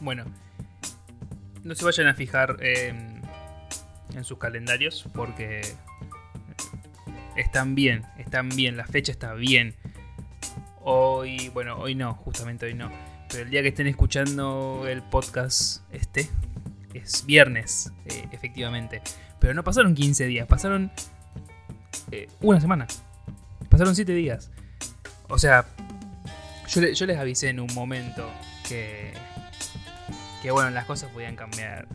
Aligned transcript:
Bueno, 0.00 0.24
no 1.64 1.74
se 1.74 1.84
vayan 1.84 2.06
a 2.06 2.14
fijar 2.14 2.56
en, 2.60 3.22
en 4.14 4.24
sus 4.24 4.38
calendarios 4.38 5.06
porque 5.14 5.62
están 7.36 7.74
bien, 7.74 8.04
están 8.18 8.48
bien, 8.48 8.76
la 8.76 8.86
fecha 8.86 9.12
está 9.12 9.34
bien. 9.34 9.74
Hoy, 10.80 11.50
bueno, 11.50 11.76
hoy 11.78 11.94
no, 11.94 12.14
justamente 12.14 12.66
hoy 12.66 12.74
no. 12.74 12.90
Pero 13.30 13.44
el 13.44 13.50
día 13.50 13.62
que 13.62 13.68
estén 13.68 13.86
escuchando 13.86 14.86
el 14.88 15.02
podcast 15.02 15.82
este, 15.92 16.28
es 16.94 17.26
viernes, 17.26 17.92
eh, 18.06 18.26
efectivamente. 18.32 19.02
Pero 19.38 19.54
no 19.54 19.62
pasaron 19.62 19.94
15 19.94 20.26
días, 20.26 20.46
pasaron 20.46 20.90
eh, 22.10 22.28
una 22.40 22.60
semana. 22.60 22.86
Pasaron 23.68 23.94
7 23.94 24.12
días. 24.14 24.50
O 25.28 25.38
sea, 25.38 25.66
yo 26.68 27.06
les 27.06 27.18
avisé 27.18 27.50
en 27.50 27.60
un 27.60 27.72
momento 27.74 28.28
que, 28.66 29.12
que, 30.42 30.50
bueno, 30.50 30.70
las 30.70 30.86
cosas 30.86 31.10
podían 31.10 31.36
cambiar. 31.36 31.88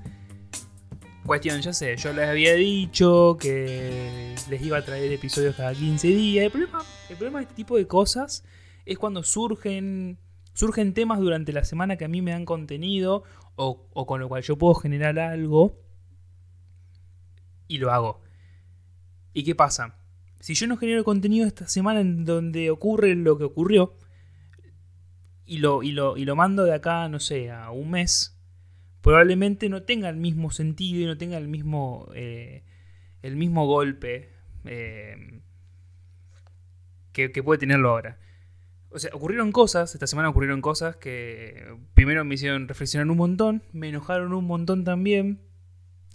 Cuestión, 1.26 1.62
ya 1.62 1.72
sé, 1.72 1.96
yo 1.96 2.12
les 2.12 2.28
había 2.28 2.54
dicho 2.54 3.38
que 3.40 4.36
les 4.50 4.62
iba 4.62 4.78
a 4.78 4.84
traer 4.84 5.12
episodios 5.12 5.56
cada 5.56 5.74
15 5.74 6.08
días. 6.10 6.46
El 6.46 6.52
problema, 6.52 6.84
el 7.10 7.16
problema 7.16 7.40
de 7.40 7.44
este 7.44 7.56
tipo 7.56 7.78
de 7.78 7.88
cosas 7.88 8.44
es 8.86 8.98
cuando 8.98 9.24
surgen, 9.24 10.20
surgen 10.54 10.94
temas 10.94 11.20
durante 11.20 11.54
la 11.54 11.64
semana 11.64 11.96
que 11.96 12.06
a 12.06 12.10
mí 12.10 12.22
me 12.22 12.32
dan 12.32 12.44
contenido 12.44 13.24
o, 13.56 13.88
o 13.94 14.06
con 14.06 14.20
lo 14.20 14.28
cual 14.28 14.44
yo 14.44 14.58
puedo 14.58 14.74
generar 14.76 15.18
algo 15.18 15.80
y 17.68 17.78
lo 17.78 17.92
hago. 17.92 18.22
¿Y 19.34 19.44
qué 19.44 19.56
pasa? 19.56 19.96
Si 20.40 20.54
yo 20.56 20.68
no 20.68 20.78
genero 20.78 21.04
contenido 21.04 21.48
esta 21.48 21.68
semana 21.68 22.02
en 22.02 22.26
donde 22.26 22.70
ocurre 22.70 23.16
lo 23.16 23.38
que 23.38 23.46
ocurrió 23.46 23.98
y 25.46 25.58
lo, 25.58 25.84
y 25.84 25.92
lo, 25.92 26.18
y 26.18 26.26
lo 26.26 26.36
mando 26.36 26.64
de 26.64 26.74
acá, 26.74 27.08
no 27.10 27.20
sé, 27.20 27.50
a 27.50 27.72
un 27.72 27.92
mes, 27.92 28.33
probablemente 29.04 29.68
no 29.68 29.84
tenga 29.84 30.09
el 30.09 30.16
mismo 30.16 30.50
sentido 30.50 31.02
y 31.02 31.06
no 31.06 31.18
tenga 31.18 31.38
el 31.38 31.50
mismo, 31.50 32.09
eh, 32.16 32.64
el 33.22 33.36
mismo 33.36 33.68
golpe 33.68 34.30
eh, 34.64 35.42
que, 37.12 37.30
puede 37.44 37.59
tenerlo 37.59 37.90
ahora. 37.90 38.18
O 38.90 39.00
sea, 39.00 39.12
ocurrieron 39.14 39.52
cosas, 39.52 39.94
esta 39.94 40.08
semana 40.08 40.30
ocurrieron 40.30 40.62
cosas 40.62 40.96
que 40.96 41.76
primero 41.94 42.24
me 42.24 42.36
hicieron 42.36 42.68
reflexionar 42.68 43.09
un 43.09 43.18
montón, 43.18 43.62
me 43.74 43.90
enojaron 43.90 44.34
un 44.34 44.46
montón 44.46 44.86
también. 44.86 45.42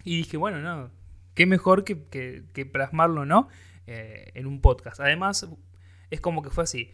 Y 0.03 0.17
dije, 0.17 0.39
bueno, 0.39 0.61
no, 0.61 0.91
qué 1.35 1.45
mejor 1.45 1.85
que, 1.85 2.07
que, 2.09 2.67
plasmarlo, 2.67 3.27
¿no? 3.27 3.49
Eh, 3.87 4.31
en 4.33 4.47
un 4.47 4.63
podcast. 4.63 4.99
Además, 5.01 5.47
es 6.11 6.21
como 6.23 6.43
que 6.43 6.49
fue 6.49 6.65
así. 6.65 6.91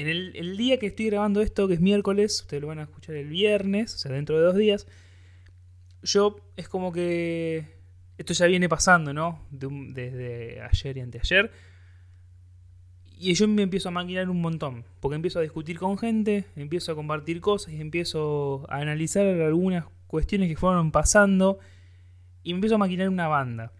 En 0.00 0.08
el, 0.08 0.56
día 0.56 0.78
que 0.78 0.86
estoy 0.86 1.06
grabando 1.06 1.40
esto, 1.40 1.68
que 1.68 1.74
es 1.74 1.80
miércoles, 1.80 2.40
ustedes 2.40 2.60
lo 2.60 2.68
van 2.68 2.78
a 2.78 2.82
escuchar 2.84 3.16
el 3.16 3.28
viernes, 3.28 3.94
o 3.94 3.98
sea, 3.98 4.12
dentro 4.12 4.38
de 4.38 4.44
dos 4.44 4.56
días, 4.56 4.86
yo 6.02 6.36
es 6.56 6.68
como 6.68 6.92
que 6.92 7.66
esto 8.18 8.32
ya 8.32 8.46
viene 8.46 8.68
pasando, 8.68 9.12
¿no? 9.12 9.46
desde 9.50 10.60
ayer 10.62 10.96
y 10.96 11.00
anteayer 11.00 11.50
y 13.20 13.34
yo 13.34 13.46
me 13.48 13.60
empiezo 13.60 13.90
a 13.90 13.92
maquinar 13.92 14.30
un 14.30 14.40
montón, 14.40 14.86
porque 14.98 15.14
empiezo 15.14 15.40
a 15.40 15.42
discutir 15.42 15.78
con 15.78 15.98
gente, 15.98 16.46
empiezo 16.56 16.90
a 16.90 16.94
compartir 16.94 17.42
cosas 17.42 17.74
y 17.74 17.80
empiezo 17.80 18.64
a 18.70 18.78
analizar 18.78 19.26
algunas 19.26 19.84
cuestiones 20.06 20.48
que 20.48 20.56
fueron 20.56 20.90
pasando 20.90 21.58
y 22.42 22.54
me 22.54 22.56
empiezo 22.56 22.76
a 22.76 22.78
maquinar 22.78 23.10
una 23.10 23.28
banda. 23.28 23.74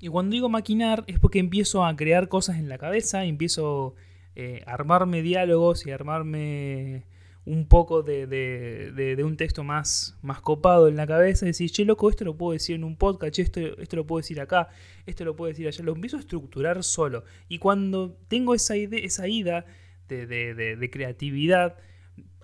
Y 0.00 0.08
cuando 0.08 0.32
digo 0.32 0.48
maquinar 0.48 1.04
es 1.08 1.18
porque 1.18 1.40
empiezo 1.40 1.84
a 1.84 1.94
crear 1.94 2.30
cosas 2.30 2.56
en 2.56 2.70
la 2.70 2.78
cabeza, 2.78 3.26
empiezo 3.26 3.96
eh, 4.36 4.62
armarme 4.66 5.22
diálogos 5.22 5.86
y 5.86 5.90
armarme 5.90 7.04
un 7.46 7.68
poco 7.68 8.02
de, 8.02 8.26
de, 8.26 9.16
de, 9.16 9.24
un 9.24 9.36
texto 9.36 9.64
más, 9.64 10.16
más 10.22 10.40
copado 10.40 10.88
en 10.88 10.96
la 10.96 11.06
cabeza 11.06 11.44
y 11.44 11.48
decir, 11.48 11.70
che, 11.70 11.84
loco, 11.84 12.08
esto 12.08 12.24
lo 12.24 12.36
puedo 12.36 12.52
decir 12.52 12.74
en 12.74 12.84
un 12.84 12.96
podcast, 12.96 13.38
esto, 13.38 13.60
esto 13.60 13.96
lo 13.96 14.06
puedo 14.06 14.20
decir 14.20 14.40
acá, 14.40 14.70
esto 15.04 15.24
lo 15.24 15.36
puedo 15.36 15.50
decir 15.50 15.68
allá. 15.68 15.84
Lo 15.84 15.92
empiezo 15.92 16.16
a 16.16 16.20
estructurar 16.20 16.82
solo. 16.82 17.24
Y 17.48 17.58
cuando 17.58 18.16
tengo 18.28 18.54
esa, 18.54 18.76
idea, 18.76 19.00
esa 19.00 19.28
ida 19.28 19.66
de, 20.08 20.90
creatividad, 20.90 21.76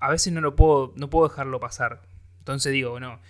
a 0.01 0.11
veces 0.11 0.33
no 0.33 0.43
lo 0.43 0.55
puedo, 0.55 0.93
no 0.97 1.09
puedo 1.09 1.29
dejarlo 1.29 1.61
pasar. 1.61 2.03
Entonces 2.39 2.73
digo, 2.73 3.01
no. 3.01 3.21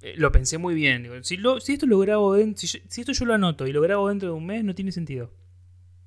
Eh, 0.00 0.14
lo 0.16 0.32
pensé 0.32 0.56
muy 0.56 0.74
bien. 0.74 1.10
si, 1.22 1.36
si, 1.60 1.72
esto 1.72 1.86
lo 1.86 1.98
grabo 1.98 2.36
si, 2.56 2.66
si 2.66 3.00
esto 3.00 3.12
yo 3.12 3.26
lo 3.26 3.34
anoto 3.34 3.66
y 3.66 3.72
lo 3.72 3.82
grabo 3.82 4.08
dentro 4.08 4.30
de 4.30 4.34
un 4.34 4.46
mes, 4.46 4.64
no 4.64 4.74
tiene 4.74 4.92
sentido. 4.92 5.30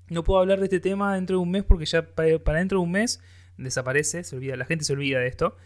No 0.09 0.23
puedo 0.23 0.39
hablar 0.39 0.59
de 0.59 0.65
este 0.65 0.79
tema 0.79 1.15
dentro 1.15 1.37
de 1.37 1.43
un 1.43 1.51
mes 1.51 1.63
porque 1.63 1.85
ya 1.85 2.05
para, 2.05 2.29
dentro 2.57 2.79
de 2.79 2.83
un 2.83 2.91
mes 2.91 3.21
desaparece, 3.57 4.23
se 4.23 4.35
olvida, 4.35 4.55
la 4.55 4.65
gente 4.65 4.85
se 4.85 4.93
olvida 4.93 5.19
de 5.19 5.27
esto. 5.27 5.57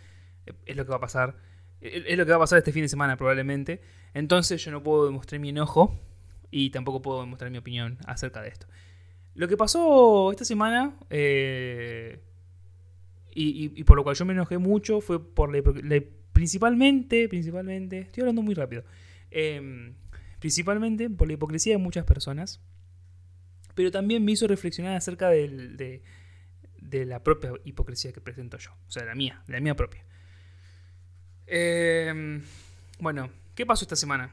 Es 0.66 0.76
lo 0.76 0.86
que 0.86 0.92
va 0.92 0.98
a 0.98 1.02
pasar. 1.02 1.38
Es 1.82 2.18
lo 2.18 2.26
que 2.26 2.32
va 2.32 2.38
a 2.38 2.42
pasar 2.42 2.58
este 2.58 2.72
fin 2.72 2.84
de 2.84 2.90
semana 2.90 3.18
probablemente. 3.18 3.82
Entonces 4.14 4.64
yo 4.64 4.72
no 4.72 4.84
puedo 4.84 5.06
demostrar 5.06 5.40
mi 5.40 5.50
enojo 5.50 6.00
y 6.52 6.72
tampoco 6.72 7.02
puedo 7.02 7.22
demostrar 7.22 7.52
mi 7.52 7.58
opinión 7.58 7.98
acerca 8.06 8.42
de 8.42 8.50
esto. 8.50 8.68
Lo 9.36 9.48
que 9.48 9.58
pasó 9.58 10.32
esta 10.32 10.46
semana, 10.46 10.96
eh, 11.10 12.20
y, 13.34 13.84
por 13.86 13.96
lo 13.96 14.04
cual 14.04 14.16
yo 14.16 14.26
me 14.26 14.34
enojé 14.34 14.58
mucho, 14.58 15.00
fue 15.00 15.24
por 15.24 15.54
la, 15.56 15.62
principalmente, 16.34 17.30
principalmente, 17.30 18.00
estoy 18.00 18.22
hablando 18.22 18.42
muy 18.42 18.54
rápido, 18.54 18.84
em, 19.32 19.94
principalmente 20.40 21.10
por 21.10 21.28
la 21.28 21.34
hipocresía 21.34 21.74
de 21.74 21.78
muchas 21.78 22.06
personas, 22.06 22.62
pero 23.80 23.92
también 23.92 24.26
me 24.26 24.34
hizo 24.34 24.46
reflexionar 24.46 24.94
acerca 24.98 25.30
de, 25.30 26.02
la 26.82 27.24
propia 27.24 27.54
hipocresía 27.64 28.12
que 28.12 28.20
presento 28.20 28.58
yo. 28.58 28.72
O 28.90 28.92
sea, 28.92 29.04
de 29.04 29.08
la 29.08 29.16
mía, 29.16 29.42
la 29.48 29.62
mía 29.62 29.74
propia. 29.74 30.04
Em, 31.48 32.44
bueno, 33.00 33.30
¿qué 33.56 33.66
pasó 33.66 33.86
esta 33.86 33.96
semana? 33.96 34.32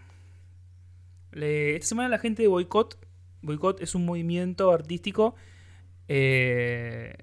esta 1.30 1.86
semana 1.86 2.08
la 2.08 2.18
gente 2.18 2.42
de 2.42 2.48
Boycott, 2.48 2.98
Boycott 3.40 3.80
es 3.82 3.94
un 3.94 4.04
movimiento 4.04 4.72
artístico 4.72 5.36
eh, 6.08 7.14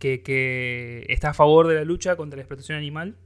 que, 0.00 1.06
está 1.08 1.30
a 1.30 1.34
favor 1.34 1.68
de 1.68 1.76
la 1.76 1.84
lucha 1.84 2.16
contra 2.16 2.36
la 2.36 2.42
explotación 2.42 2.78
animal. 2.78 3.16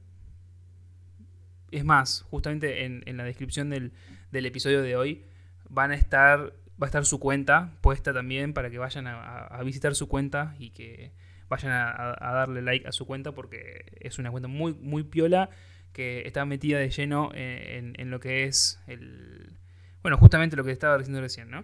Es 1.71 1.83
más, 1.83 2.21
justamente 2.29 2.85
en, 2.85 3.17
la 3.17 3.23
descripción 3.23 3.71
del, 3.71 3.91
episodio 4.31 4.83
de 4.83 4.95
hoy 4.95 5.23
van 5.67 5.89
a 5.89 5.95
estar, 5.95 6.53
va 6.81 6.85
a 6.85 6.89
estar 6.89 7.05
su 7.05 7.19
cuenta 7.19 7.71
puesta 7.81 8.13
también 8.13 8.53
para 8.53 8.69
que 8.69 8.77
vayan 8.77 9.07
a 9.07 9.61
visitar 9.63 9.95
su 9.95 10.07
cuenta 10.07 10.55
y 10.59 10.71
que 10.71 11.13
vayan 11.49 11.71
a, 11.71 12.15
darle 12.19 12.61
like 12.61 12.87
a 12.87 12.91
su 12.91 13.05
cuenta 13.05 13.31
porque 13.31 13.85
es 13.99 14.19
una 14.19 14.31
cuenta 14.31 14.47
muy, 14.47 14.73
muy 14.73 15.03
piola 15.03 15.49
que 15.93 16.23
está 16.25 16.45
metida 16.45 16.79
de 16.79 16.89
lleno 16.89 17.31
en, 17.33 18.09
lo 18.09 18.19
que 18.19 18.45
es 18.45 18.81
el... 18.87 19.57
Bueno, 20.01 20.17
justamente 20.17 20.55
lo 20.55 20.63
que 20.63 20.71
estaba 20.71 20.97
diciendo 20.97 21.21
recién, 21.21 21.49
¿no? 21.49 21.63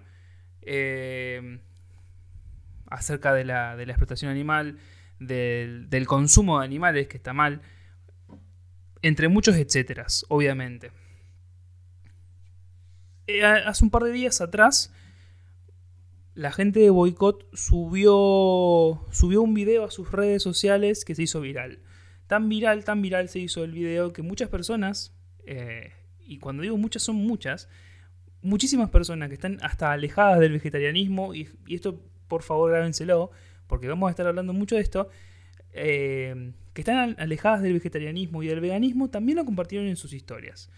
Eh, 0.61 1.59
acerca 2.87 3.33
de 3.33 3.43
la, 3.43 3.75
de 3.75 3.85
la, 3.85 3.93
explotación 3.93 4.31
animal, 4.31 4.77
del, 5.19 5.89
del, 5.89 6.07
consumo 6.07 6.59
de 6.59 6.65
animales, 6.65 7.07
que 7.07 7.17
está 7.17 7.33
mal, 7.33 7.61
entre 9.01 9.27
muchos 9.27 9.55
etcéteras, 9.57 10.25
obviamente. 10.29 10.91
Eh, 13.27 13.43
hace 13.43 13.83
un 13.83 13.91
par 13.91 14.03
de 14.03 14.11
días 14.11 14.41
atrás 14.41 14.93
la 16.33 16.51
gente 16.51 16.79
de 16.79 16.89
Boicot 16.89 17.47
subió, 17.53 19.05
subió 19.11 19.41
un 19.41 19.53
video 19.53 19.83
a 19.83 19.91
sus 19.91 20.11
redes 20.11 20.41
sociales 20.41 21.03
que 21.03 21.15
se 21.15 21.23
hizo 21.23 21.41
viral. 21.41 21.79
Tan 22.27 22.47
viral, 22.47 22.85
tan 22.85 23.01
viral 23.01 23.27
se 23.27 23.39
hizo 23.39 23.63
el 23.63 23.71
video 23.71 24.13
que 24.13 24.21
muchas 24.21 24.49
personas, 24.49 25.13
eh, 25.45 25.91
y 26.19 26.39
cuando 26.39 26.63
digo 26.63 26.77
muchas 26.77 27.03
son 27.03 27.17
muchas, 27.17 27.67
muchísimas 28.41 28.89
personas 28.89 29.27
que 29.27 29.35
están 29.35 29.57
hasta 29.61 29.91
alejadas 29.91 30.39
del 30.39 30.53
vegetarianismo, 30.53 31.35
y, 31.35 31.49
esto 31.67 32.01
por 32.29 32.43
favor 32.43 32.71
grábenselo, 32.71 33.31
porque 33.67 33.89
vamos 33.89 34.07
a 34.07 34.11
estar 34.11 34.25
hablando 34.25 34.53
mucho 34.53 34.75
de 34.75 34.81
esto, 34.81 35.09
eh, 35.73 36.53
que 36.73 36.81
están 36.81 37.15
alejadas 37.19 37.61
del 37.61 37.73
vegetarianismo 37.73 38.41
y 38.41 38.47
del 38.47 38.61
veganismo, 38.61 39.09
también 39.09 39.37
lo 39.37 39.43
compartieron 39.43 39.89
en 39.89 39.97
sus 39.97 40.13
historias. 40.13 40.69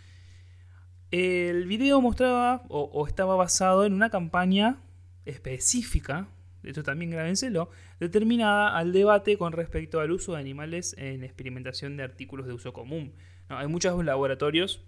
El 1.12 1.68
video 1.68 2.02
mostraba 2.02 2.64
o 2.70 3.06
estaba 3.06 3.36
basado 3.36 3.86
en 3.86 3.94
una 3.94 4.10
campaña 4.10 4.83
específica, 5.26 6.28
esto 6.64 6.84
también 6.84 7.12
grábenselo, 7.12 7.70
determinada 8.00 8.78
al 8.78 8.94
debate 8.94 9.38
con 9.38 9.54
respecto 9.54 10.00
al 10.00 10.12
uso 10.12 10.34
de 10.34 10.40
animales 10.40 10.96
en 10.98 11.24
experimentación 11.24 11.98
de 11.98 12.04
artículos 12.04 12.48
de 12.48 12.54
uso 12.54 12.74
común. 12.74 13.14
hay 13.50 13.68
muchos 13.68 14.04
laboratorios 14.04 14.86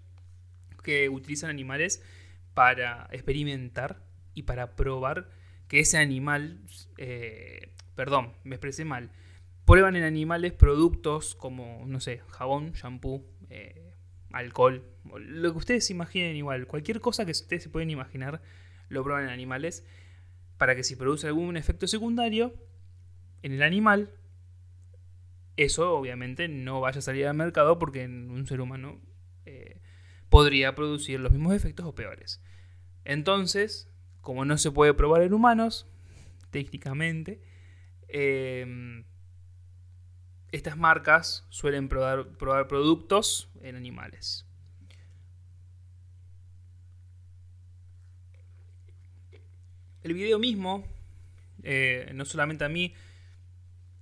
que 0.82 1.08
utilizan 1.08 1.50
animales 1.50 2.02
para 2.54 3.08
experimentar 3.10 4.02
y 4.34 4.44
para 4.44 4.76
probar 4.76 5.28
que 5.68 5.80
ese 5.80 5.98
animal, 5.98 6.60
eh, 6.96 7.72
perdón, 7.94 8.32
me 8.44 8.54
expresé 8.54 8.84
mal, 8.84 9.10
prueban 9.64 9.96
en 9.96 10.04
animales 10.04 10.52
productos 10.52 11.34
como, 11.34 11.84
no 11.86 12.00
sé, 12.00 12.22
jabón, 12.28 12.72
shampoo, 12.72 13.24
eh, 13.50 13.92
alcohol, 14.32 14.84
lo 15.18 15.52
que 15.52 15.58
ustedes 15.58 15.90
imaginen 15.90 16.36
igual, 16.36 16.66
cualquier 16.66 17.00
cosa 17.00 17.24
que 17.24 17.32
ustedes 17.32 17.64
se 17.64 17.68
pueden 17.68 17.90
imaginar, 17.90 18.40
lo 18.88 19.02
prueban 19.02 19.24
en 19.24 19.30
animales 19.30 19.84
para 20.58 20.74
que 20.74 20.84
si 20.84 20.96
produce 20.96 21.26
algún 21.26 21.56
efecto 21.56 21.86
secundario 21.86 22.54
en 23.42 23.52
el 23.52 23.62
animal, 23.62 24.10
eso 25.56 25.96
obviamente 25.96 26.48
no 26.48 26.80
vaya 26.80 26.98
a 26.98 27.02
salir 27.02 27.26
al 27.26 27.36
mercado 27.36 27.78
porque 27.78 28.04
un 28.06 28.46
ser 28.46 28.60
humano 28.60 29.00
eh, 29.46 29.80
podría 30.28 30.74
producir 30.74 31.20
los 31.20 31.32
mismos 31.32 31.54
efectos 31.54 31.86
o 31.86 31.94
peores. 31.94 32.42
Entonces, 33.04 33.90
como 34.20 34.44
no 34.44 34.58
se 34.58 34.70
puede 34.70 34.92
probar 34.94 35.22
en 35.22 35.32
humanos, 35.32 35.86
técnicamente, 36.50 37.40
em, 38.08 39.04
estas 40.52 40.76
marcas 40.76 41.46
suelen 41.50 41.88
probar 41.88 42.68
productos 42.68 43.50
en 43.62 43.76
animales. 43.76 44.45
El 50.06 50.14
video 50.14 50.38
mismo, 50.38 50.86
eh, 51.64 52.12
no 52.14 52.24
solamente 52.24 52.64
a 52.64 52.68
mí, 52.68 52.94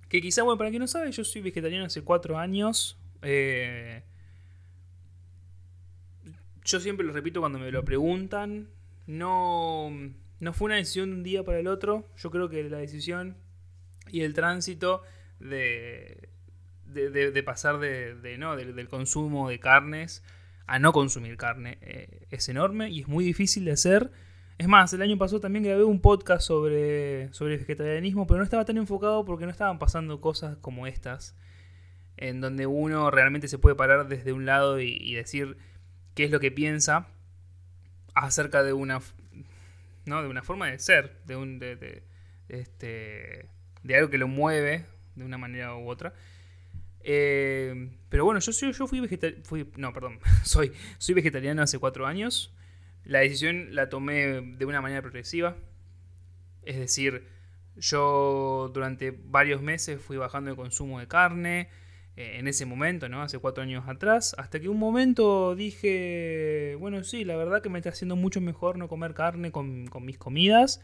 que 0.07 0.21
quizá, 0.21 0.43
bueno, 0.43 0.55
para 0.55 0.69
quien 0.69 0.81
no 0.81 0.87
sabe, 0.87 1.11
yo 1.11 1.23
soy 1.23 1.41
vegetariano 1.41 1.83
hace 1.83 2.03
cuatro 2.03 2.37
años. 2.37 2.99
Eh, 3.23 4.03
yo 6.63 6.79
siempre 6.79 7.07
lo 7.07 7.11
repito 7.11 7.39
cuando 7.39 7.57
me 7.57 7.71
lo 7.71 7.83
preguntan. 7.83 8.69
No, 9.07 9.89
no 10.39 10.53
fue 10.53 10.65
una 10.67 10.75
decisión 10.75 11.09
de 11.09 11.15
un 11.15 11.23
día 11.23 11.43
para 11.43 11.57
el 11.57 11.65
otro. 11.65 12.07
Yo 12.17 12.29
creo 12.29 12.49
que 12.49 12.63
la 12.69 12.77
decisión 12.77 13.35
y 14.11 14.21
el 14.21 14.35
tránsito 14.35 15.01
de, 15.39 16.29
de, 16.85 17.43
pasar 17.43 17.79
de, 17.79 18.35
no, 18.37 18.55
del 18.55 18.87
consumo 18.89 19.49
de 19.49 19.59
carnes 19.59 20.21
a 20.67 20.77
no 20.77 20.93
consumir 20.93 21.35
carne 21.35 21.79
eh, 21.81 22.27
es 22.29 22.47
enorme 22.47 22.91
y 22.91 23.01
es 23.01 23.07
muy 23.07 23.25
difícil 23.25 23.65
de 23.65 23.71
hacer. 23.71 24.11
Es 24.57 24.69
más, 24.69 24.93
el 24.93 25.01
año 25.01 25.17
pasado 25.17 25.41
también 25.41 25.65
grabé 25.65 25.83
un 25.83 25.99
podcast 25.99 26.47
sobre, 26.47 27.31
sobre 27.33 27.57
vegetarianismo, 27.57 28.25
pero 28.25 28.37
no 28.37 28.43
estaba 28.45 28.63
tan 28.63 28.77
enfocado 28.77 29.25
porque 29.25 29.43
no 29.45 29.51
estaban 29.51 29.79
pasando 29.79 30.21
cosas 30.21 30.57
como 30.61 30.87
estas, 30.87 31.35
en 32.15 32.39
donde 32.39 32.65
uno 32.65 33.11
realmente 33.11 33.49
se 33.49 33.57
puede 33.57 33.75
parar 33.75 34.07
desde 34.07 34.31
un 34.31 34.45
lado 34.45 34.79
y, 34.79 35.13
decir 35.13 35.57
qué 36.13 36.23
es 36.23 36.31
lo 36.31 36.39
que 36.39 36.51
piensa 36.51 37.07
acerca 38.13 38.63
de 38.63 38.71
una, 38.71 39.01
¿no? 40.05 40.21
de 40.21 40.29
una 40.29 40.41
forma 40.41 40.67
de 40.67 40.79
ser, 40.79 41.19
de, 41.25 41.35
un, 41.35 41.59
de, 41.59 42.03
este, 42.47 43.49
de 43.83 43.95
algo 43.95 44.09
que 44.09 44.17
lo 44.17 44.29
mueve 44.29 44.85
de 45.15 45.25
una 45.25 45.37
manera 45.37 45.75
u 45.75 45.89
otra. 45.89 46.13
Eh, 47.01 47.89
pero 48.07 48.23
bueno, 48.23 48.39
yo, 48.39 48.53
soy, 48.53 48.71
yo 48.71 48.87
fui 48.87 49.01
vegetariano, 49.01 49.43
no, 49.75 49.91
perdón, 49.91 50.19
soy, 50.43 50.71
soy 50.97 51.13
vegetariano 51.13 51.61
hace 51.61 51.77
cuatro 51.77 52.07
años. 52.07 52.55
La 53.05 53.19
decisión 53.19 53.73
la 53.73 53.89
tomé 53.89 54.41
de 54.41 54.65
una 54.65 54.81
manera 54.81 55.01
progresiva. 55.01 55.55
Es 56.63 56.77
decir, 56.77 57.27
yo 57.77 58.71
durante 58.73 59.11
varios 59.11 59.61
meses 59.61 60.01
fui 60.01 60.17
bajando 60.17 60.49
el 60.49 60.55
consumo 60.55 60.99
de 60.99 61.07
carne. 61.07 61.69
Eh, 62.17 62.37
en 62.39 62.47
ese 62.47 62.65
momento, 62.65 63.09
¿no? 63.09 63.21
Hace 63.21 63.39
cuatro 63.39 63.63
años 63.63 63.87
atrás. 63.87 64.35
Hasta 64.37 64.59
que 64.59 64.69
un 64.69 64.79
momento 64.79 65.55
dije, 65.55 66.75
bueno, 66.79 67.03
sí, 67.03 67.25
la 67.25 67.35
verdad 67.35 67.61
que 67.61 67.69
me 67.69 67.77
está 67.79 67.89
haciendo 67.89 68.15
mucho 68.15 68.41
mejor 68.41 68.77
no 68.77 68.87
comer 68.87 69.13
carne 69.13 69.51
con, 69.51 69.87
con 69.87 70.05
mis 70.05 70.17
comidas. 70.17 70.81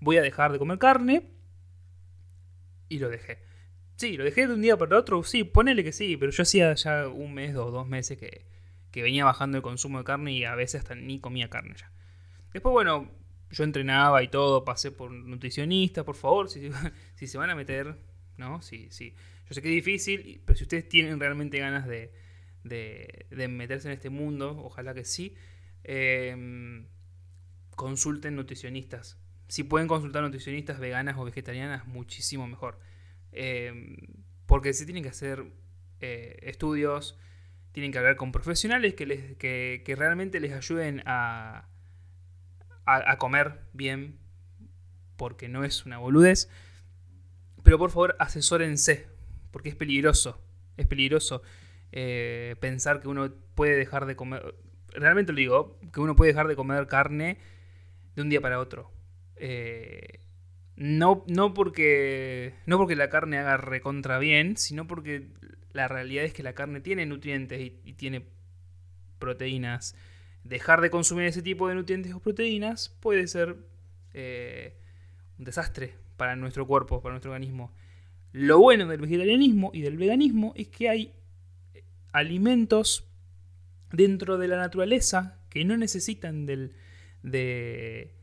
Voy 0.00 0.18
a 0.18 0.22
dejar 0.22 0.52
de 0.52 0.58
comer 0.58 0.78
carne. 0.78 1.30
Y 2.88 2.98
lo 2.98 3.08
dejé. 3.08 3.38
Sí, 3.96 4.16
lo 4.18 4.24
dejé 4.24 4.46
de 4.46 4.54
un 4.54 4.62
día 4.62 4.76
para 4.76 4.98
otro. 4.98 5.22
Sí, 5.24 5.44
ponele 5.44 5.82
que 5.82 5.92
sí, 5.92 6.16
pero 6.18 6.30
yo 6.30 6.42
hacía 6.42 6.74
ya 6.74 7.08
un 7.08 7.32
mes 7.32 7.56
o 7.56 7.70
dos 7.70 7.88
meses 7.88 8.18
que, 8.18 8.44
que 8.96 9.02
venía 9.02 9.26
bajando 9.26 9.58
el 9.58 9.62
consumo 9.62 9.98
de 9.98 10.04
carne 10.04 10.32
y 10.32 10.44
a 10.44 10.54
veces 10.54 10.80
hasta 10.80 10.94
ni 10.94 11.20
comía 11.20 11.50
carne 11.50 11.74
ya. 11.76 11.92
Después, 12.54 12.72
bueno, 12.72 13.10
yo 13.50 13.62
entrenaba 13.62 14.22
y 14.22 14.28
todo, 14.28 14.64
pasé 14.64 14.90
por 14.90 15.10
nutricionista, 15.10 16.02
por 16.02 16.14
favor, 16.14 16.48
si, 17.14 17.26
se 17.26 17.36
van 17.36 17.50
a 17.50 17.54
meter, 17.54 17.98
¿no? 18.38 18.62
Sí, 18.62 18.88
sí. 18.90 19.12
Yo 19.46 19.54
sé 19.54 19.60
que 19.60 19.68
es 19.68 19.84
difícil, 19.84 20.40
pero 20.46 20.56
si 20.56 20.64
ustedes 20.64 20.88
tienen 20.88 21.20
realmente 21.20 21.58
ganas 21.58 21.86
de, 21.86 22.10
de, 22.64 23.48
meterse 23.48 23.88
en 23.88 23.92
este 23.92 24.08
mundo, 24.08 24.56
ojalá 24.64 24.94
que 24.94 25.04
sí, 25.04 25.34
em, 25.84 26.86
consulten 27.72 28.34
nutricionistas. 28.34 29.18
Si 29.46 29.62
pueden 29.62 29.88
consultar 29.88 30.22
nutricionistas 30.22 30.80
veganas 30.80 31.18
o 31.18 31.24
vegetarianas, 31.26 31.86
muchísimo 31.86 32.46
mejor. 32.48 32.80
Em, 33.32 33.98
porque 34.46 34.72
se 34.72 34.86
tienen 34.86 35.02
que 35.02 35.10
hacer 35.10 35.44
eh, 36.00 36.38
estudios, 36.44 37.18
tienen 37.76 37.92
que 37.92 37.98
hablar 37.98 38.16
con 38.16 38.32
profesionales 38.32 38.94
que, 38.94 39.04
les, 39.04 39.36
que, 39.36 39.94
realmente 39.98 40.40
les 40.40 40.54
ayuden 40.54 41.02
a, 41.04 41.68
a, 42.86 43.18
comer 43.18 43.60
bien, 43.74 44.18
porque 45.18 45.50
no 45.50 45.62
es 45.62 45.84
una 45.84 45.98
boludez. 45.98 46.48
Pero 47.62 47.76
por 47.76 47.90
favor, 47.90 48.16
asesórense, 48.18 49.04
porque 49.50 49.68
es 49.68 49.74
peligroso. 49.74 50.40
Es 50.78 50.86
peligroso 50.86 51.42
eh, 51.92 52.56
pensar 52.60 53.02
que 53.02 53.08
uno 53.08 53.30
puede 53.54 53.76
dejar 53.76 54.06
de 54.06 54.16
comer. 54.16 54.54
Realmente 54.94 55.32
lo 55.32 55.38
digo, 55.38 55.78
que 55.92 56.00
uno 56.00 56.16
puede 56.16 56.32
dejar 56.32 56.48
de 56.48 56.56
comer 56.56 56.86
carne 56.86 57.36
de 58.14 58.22
un 58.22 58.30
día 58.30 58.40
para 58.40 58.58
otro. 58.58 58.90
Eh, 59.36 60.20
no, 60.76 61.26
no, 61.28 61.52
porque, 61.52 62.54
no 62.64 62.78
porque 62.78 62.96
la 62.96 63.10
carne 63.10 63.36
haga 63.36 63.58
recontra 63.58 64.18
bien, 64.18 64.56
sino 64.56 64.86
porque 64.86 65.28
la 65.76 65.88
realidad 65.88 66.24
es 66.24 66.32
que 66.32 66.42
la 66.42 66.54
carne 66.54 66.80
tiene 66.80 67.06
nutrientes 67.06 67.60
y, 67.60 67.92
tiene 67.92 68.26
proteínas. 69.18 69.94
Dejar 70.42 70.80
de 70.80 70.90
consumir 70.90 71.26
ese 71.26 71.42
tipo 71.42 71.68
de 71.68 71.74
nutrientes 71.74 72.12
o 72.14 72.20
proteínas 72.20 72.88
puede 73.00 73.26
ser 73.26 73.56
eh, 74.14 74.76
un 75.38 75.44
desastre 75.44 75.94
para 76.16 76.34
nuestro 76.34 76.66
cuerpo, 76.66 77.02
para 77.02 77.12
nuestro 77.12 77.32
organismo. 77.32 77.72
Lo 78.32 78.58
bueno 78.58 78.86
del 78.86 79.00
vegetarianismo 79.00 79.70
y 79.72 79.82
del 79.82 79.96
veganismo 79.96 80.52
es 80.56 80.68
que 80.68 80.88
hay 80.88 81.12
eh, 81.74 81.84
alimentos 82.12 83.06
dentro 83.92 84.38
de 84.38 84.48
la 84.48 84.56
naturaleza 84.56 85.38
que 85.50 85.64
no 85.64 85.76
necesitan 85.76 86.46
del, 86.46 86.72
de, 87.22 88.14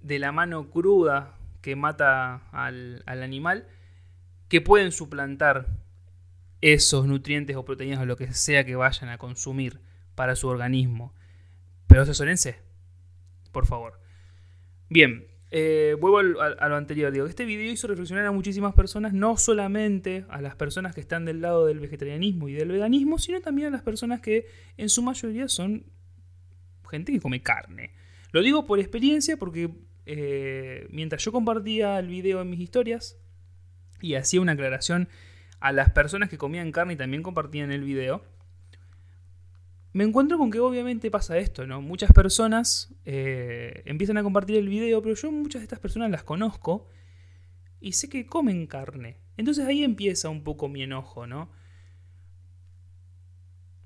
de 0.00 0.18
la 0.18 0.32
mano 0.32 0.70
cruda 0.70 1.38
que 1.60 1.76
mata 1.76 2.48
al, 2.50 3.02
al 3.06 3.22
animal, 3.22 3.66
que 4.48 4.60
pueden 4.60 4.92
suplantar 4.92 5.66
esos 6.60 7.06
nutrientes 7.06 7.56
o 7.56 7.64
proteínas 7.64 8.00
o 8.00 8.06
lo 8.06 8.16
que 8.16 8.32
sea 8.32 8.64
que 8.64 8.76
vayan 8.76 9.10
a 9.10 9.18
consumir 9.18 9.80
para 10.14 10.36
su 10.36 10.48
organismo. 10.48 11.14
Pero 11.86 12.02
asesórense, 12.02 12.60
por 13.52 13.66
favor. 13.66 14.00
Bien, 14.88 15.26
eh, 15.50 15.96
vuelvo 15.98 16.40
a, 16.40 16.68
lo 16.68 16.76
anterior. 16.76 17.10
Digo, 17.12 17.26
este 17.26 17.44
video 17.44 17.70
hizo 17.72 17.86
reflexionar 17.86 18.26
a 18.26 18.32
muchísimas 18.32 18.74
personas, 18.74 19.12
no 19.12 19.36
solamente 19.36 20.24
a 20.28 20.40
las 20.40 20.56
personas 20.56 20.94
que 20.94 21.00
están 21.00 21.24
del 21.24 21.40
lado 21.40 21.66
del 21.66 21.80
vegetarianismo 21.80 22.48
y 22.48 22.54
del 22.54 22.68
veganismo, 22.68 23.18
sino 23.18 23.40
también 23.40 23.68
a 23.68 23.70
las 23.70 23.82
personas 23.82 24.20
que 24.20 24.46
en 24.76 24.88
su 24.88 25.02
mayoría 25.02 25.48
son 25.48 25.86
gente 26.90 27.12
que 27.12 27.20
come 27.20 27.42
carne. 27.42 27.92
Lo 28.32 28.42
digo 28.42 28.66
por 28.66 28.78
experiencia 28.78 29.36
porque 29.36 29.70
eh, 30.06 30.86
mientras 30.90 31.24
yo 31.24 31.32
compartía 31.32 31.98
el 31.98 32.08
video 32.08 32.40
en 32.42 32.50
mis 32.50 32.60
historias 32.60 33.18
y 34.00 34.14
hacía 34.14 34.40
una 34.40 34.52
aclaración 34.52 35.08
a 35.60 35.72
las 35.72 35.90
personas 35.90 36.28
que 36.28 36.38
comían 36.38 36.72
carne 36.72 36.94
y 36.94 36.96
también 36.96 37.22
compartían 37.22 37.72
el 37.72 37.82
video, 37.82 38.22
me 39.92 40.04
encuentro 40.04 40.38
con 40.38 40.50
que 40.50 40.60
obviamente 40.60 41.10
pasa 41.10 41.38
esto, 41.38 41.66
¿no? 41.66 41.80
Muchas 41.80 42.12
personas 42.12 42.94
eh, 43.04 43.82
empiezan 43.86 44.18
a 44.18 44.22
compartir 44.22 44.56
el 44.56 44.68
video, 44.68 45.02
pero 45.02 45.14
yo 45.14 45.32
muchas 45.32 45.60
de 45.60 45.64
estas 45.64 45.80
personas 45.80 46.10
las 46.10 46.22
conozco 46.22 46.88
y 47.80 47.92
sé 47.92 48.08
que 48.08 48.26
comen 48.26 48.66
carne. 48.66 49.18
Entonces 49.36 49.66
ahí 49.66 49.82
empieza 49.82 50.28
un 50.28 50.44
poco 50.44 50.68
mi 50.68 50.82
enojo, 50.82 51.26
¿no? 51.26 51.50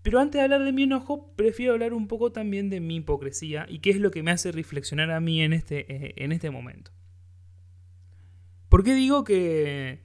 Pero 0.03 0.19
antes 0.19 0.39
de 0.39 0.43
hablar 0.43 0.65
de 0.65 0.73
mi 0.73 0.83
enojo, 0.83 1.33
prefiero 1.37 1.75
hablar 1.75 1.93
un 1.93 2.09
poco 2.09 2.33
también 2.33 2.69
de 2.71 2.81
mi 2.81 2.97
hipocresía 2.97 3.67
y 3.69 3.79
qué 3.79 3.91
es 3.91 3.99
lo 3.99 4.11
que 4.11 4.23
me 4.23 4.33
hace 4.33 4.51
reflexionar 4.51 5.13
a 5.13 5.21
mí 5.21 5.43
en 5.43 5.53
este, 5.53 5.91
eh, 5.93 6.15
en 6.17 6.33
este 6.33 6.51
momento. 6.51 6.91
¿Por 8.69 8.83
qué 8.83 8.95
digo 8.95 9.23
que 9.23 10.01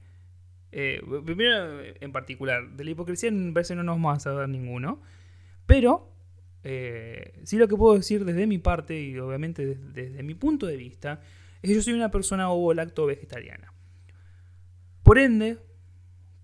eh, 0.72 1.00
primero, 1.24 1.80
en 1.82 2.12
particular, 2.12 2.70
de 2.70 2.84
la 2.84 2.90
hipocresía 2.90 3.28
en 3.28 3.54
vez 3.54 3.70
no 3.70 3.82
nos 3.82 3.96
vamos 3.96 4.16
a 4.16 4.20
saber 4.20 4.48
ninguno. 4.48 5.00
Pero, 5.66 6.12
eh, 6.64 7.40
sí 7.44 7.56
lo 7.56 7.68
que 7.68 7.76
puedo 7.76 7.94
decir 7.94 8.24
desde 8.24 8.46
mi 8.46 8.58
parte 8.58 9.00
y 9.00 9.18
obviamente 9.18 9.76
desde, 9.76 10.22
mi 10.22 10.34
punto 10.34 10.66
de 10.66 10.76
vista, 10.76 11.20
es 11.62 11.68
que 11.68 11.74
yo 11.74 11.82
soy 11.82 11.94
una 11.94 12.10
persona 12.10 12.50
ovo-lacto 12.50 13.06
vegetariana. 13.06 13.72
Por 15.02 15.18
ende, 15.18 15.58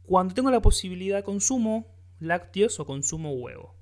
cuando 0.02 0.35
tengo 0.35 0.50
la 0.50 0.62
posibilidad, 0.62 1.23
consumo 1.25 1.95
lácteos 2.21 2.81
o 2.81 2.87
consumo 2.87 3.33
huevo. 3.33 3.75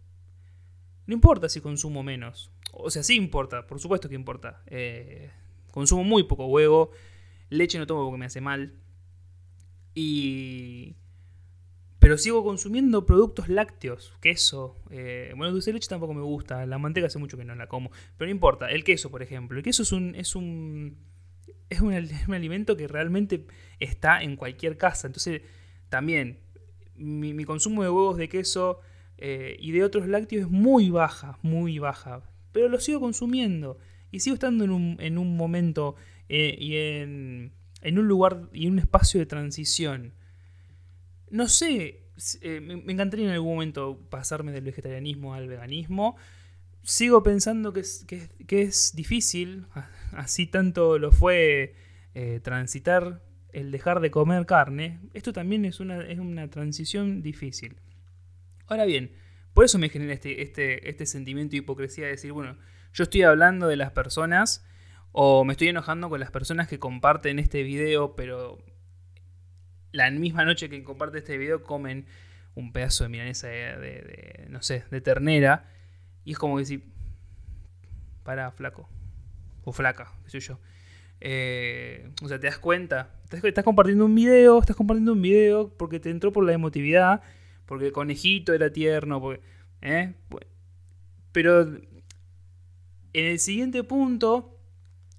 No 1.07 1.15
importa 1.15 1.49
si 1.49 1.61
consumo 1.61 2.03
menos. 2.03 2.53
O 2.73 2.91
sea, 2.91 3.03
sí 3.03 3.17
importa, 3.17 3.67
por 3.67 3.81
supuesto 3.81 4.09
que 4.09 4.15
importa. 4.15 4.63
Eh, 4.67 5.31
consumo 5.71 6.05
muy 6.05 6.25
poco 6.25 6.47
huevo. 6.47 6.91
Leche 7.51 7.79
no 7.79 7.87
tomo 7.87 8.05
porque 8.05 8.19
me 8.19 8.27
hace 8.27 8.41
mal. 8.41 8.75
Y... 9.95 10.97
Pero 11.99 12.19
sigo 12.19 12.43
consumiendo 12.43 13.07
productos 13.07 13.49
lácteos, 13.49 14.13
queso. 14.21 14.77
Eh, 14.91 15.33
bueno, 15.37 15.53
dulce 15.53 15.71
de 15.71 15.75
leche 15.75 15.89
tampoco 15.89 16.15
me 16.15 16.23
gusta. 16.23 16.67
La 16.67 16.79
manteca 16.79 17.07
hace 17.07 17.19
mucho 17.19 17.37
que 17.37 17.45
no 17.45 17.55
la 17.55 17.69
como. 17.69 17.93
Pero 18.19 18.27
no 18.27 18.33
importa. 18.33 18.69
El 18.71 18.83
queso, 18.83 19.11
por 19.11 19.23
ejemplo. 19.23 19.57
El 19.57 19.65
queso 19.65 19.83
es 19.83 19.93
un... 19.93 20.15
Es 20.17 20.35
un 20.35 20.97
es 21.73 21.81
un, 21.81 21.93
alimento 22.35 22.77
que 22.77 22.89
realmente 22.89 23.47
está 23.81 24.23
en 24.23 24.37
cualquier 24.37 24.77
casa. 24.77 25.07
Entonces, 25.07 25.43
también, 25.89 26.41
mi, 26.95 27.45
consumo 27.45 27.83
de 27.83 27.91
huevos, 27.91 28.17
de 28.17 28.29
queso 28.29 28.81
eh, 29.19 29.57
y 29.59 29.73
de 29.73 29.85
otros 29.85 30.07
lácteos 30.09 30.47
es 30.47 30.51
muy 30.51 30.91
baja, 30.91 31.39
muy 31.43 31.79
baja. 31.79 32.23
Pero 32.53 32.69
lo 32.69 32.81
sigo 32.81 33.01
consumiendo 33.01 33.79
y 34.11 34.21
sigo 34.21 34.35
estando 34.35 34.65
en 34.65 34.71
un, 34.71 34.97
en 35.01 35.19
un 35.19 35.37
momento 35.37 35.97
eh, 36.29 36.57
y 36.59 36.77
en, 36.77 37.53
en, 37.83 37.99
un 37.99 38.09
lugar 38.09 38.49
y 38.53 38.67
en 38.67 38.75
un 38.75 38.79
espacio 38.79 39.21
de 39.21 39.27
transición. 39.27 40.15
No 41.31 41.49
sé, 41.49 42.05
eh, 42.41 42.61
me, 42.61 42.93
encantaría 42.93 43.27
en 43.27 43.33
algún 43.33 43.55
momento 43.55 44.01
pasarme 44.11 44.53
del 44.53 44.65
vegetarianismo 44.65 45.35
al 45.35 45.49
veganismo. 45.49 46.17
Sigo 46.83 47.23
pensando 47.23 47.73
que 47.73 47.81
es, 47.81 48.05
que, 48.07 48.63
es 48.63 48.95
difícil, 48.95 49.67
así 50.13 50.47
tanto 50.47 50.99
lo 50.99 51.13
fue 51.13 51.75
transitar 52.43 53.23
el 53.53 53.71
dejar 53.71 54.01
de 54.01 54.11
comer 54.11 54.47
carne, 54.47 55.01
esto 55.15 55.33
también 55.33 55.65
es 55.65 55.81
una, 55.81 56.05
es 56.07 56.19
una 56.19 56.49
transición 56.49 57.23
difícil. 57.23 57.77
Ahora 58.67 58.85
bien, 58.85 59.13
por 59.53 59.65
eso 59.65 59.79
me 59.79 59.91
genera 59.91 60.15
este, 60.15 60.43
este, 60.43 60.89
este 60.89 61.07
sentimiento 61.07 61.53
de 61.53 61.59
hipocresía 61.59 62.07
de 62.07 62.13
decir, 62.13 62.33
bueno, 62.33 62.57
yo 62.93 63.05
estoy 63.05 63.23
hablando 63.23 63.69
de 63.69 63.77
las 63.77 63.93
personas 63.93 64.65
o 65.13 65.45
me 65.45 65.53
estoy 65.53 65.69
enojando 65.69 66.09
con 66.09 66.21
las 66.21 66.31
personas 66.31 66.69
que 66.69 66.79
comparten 66.79 67.39
este 67.39 67.63
video, 67.63 68.17
pero 68.17 68.59
la 69.93 70.11
misma 70.11 70.45
noche 70.45 70.69
que 70.69 70.83
comparte 70.83 71.19
este 71.19 71.39
video 71.39 71.63
comen 71.63 72.07
un 72.55 72.73
pedazo 72.73 73.05
de 73.05 73.11
milanesa 73.11 73.49
de, 73.49 74.47
no 74.49 74.63
sé, 74.63 74.85
de 74.91 75.01
ternera. 75.01 75.69
Y 76.25 76.33
es 76.33 76.39
como 76.39 76.59
decir, 76.59 76.85
para 78.23 78.51
flaco. 78.53 78.89
O 79.65 79.73
flaca, 79.73 80.13
qué 80.25 80.31
sé 80.31 80.41
yo. 80.41 80.59
Eh, 81.21 82.11
o 82.23 82.29
sea, 82.29 82.41
te 82.41 82.47
das 82.47 82.59
cuenta. 82.59 83.11
Estás, 83.31 83.65
compartiendo 83.65 84.05
un 84.05 84.15
video, 84.15 84.59
estás 84.59 84.77
compartiendo 84.77 85.13
un 85.13 85.23
video 85.23 85.69
porque 85.77 86.01
te 86.01 86.11
entró 86.11 86.33
por 86.33 86.45
la 86.45 86.53
emotividad, 86.53 87.23
porque 87.67 87.87
el 87.87 87.93
conejito 87.93 88.53
era 88.53 88.73
tierno, 88.73 89.23
¿eh? 89.81 90.15
pero 91.33 91.63
en 91.63 93.25
el 93.27 93.39
siguiente 93.39 93.85
punto, 93.85 94.52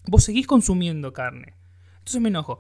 vos 0.08 0.24
seguís 0.24 0.48
consumiendo 0.48 1.14
carne. 1.14 1.56
Entonces 2.00 2.22
me 2.22 2.30
enojo. 2.30 2.60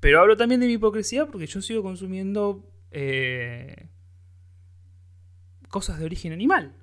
Pero 0.00 0.20
hablo 0.20 0.36
también 0.36 0.60
de 0.60 0.66
mi 0.66 0.74
hipocresía 0.74 1.26
porque 1.26 1.46
yo 1.46 1.60
sigo 1.60 1.82
consumiendo 1.82 2.70
eh, 2.90 3.88
cosas 5.68 5.98
de 5.98 6.04
origen 6.04 6.32
animal. 6.32 6.74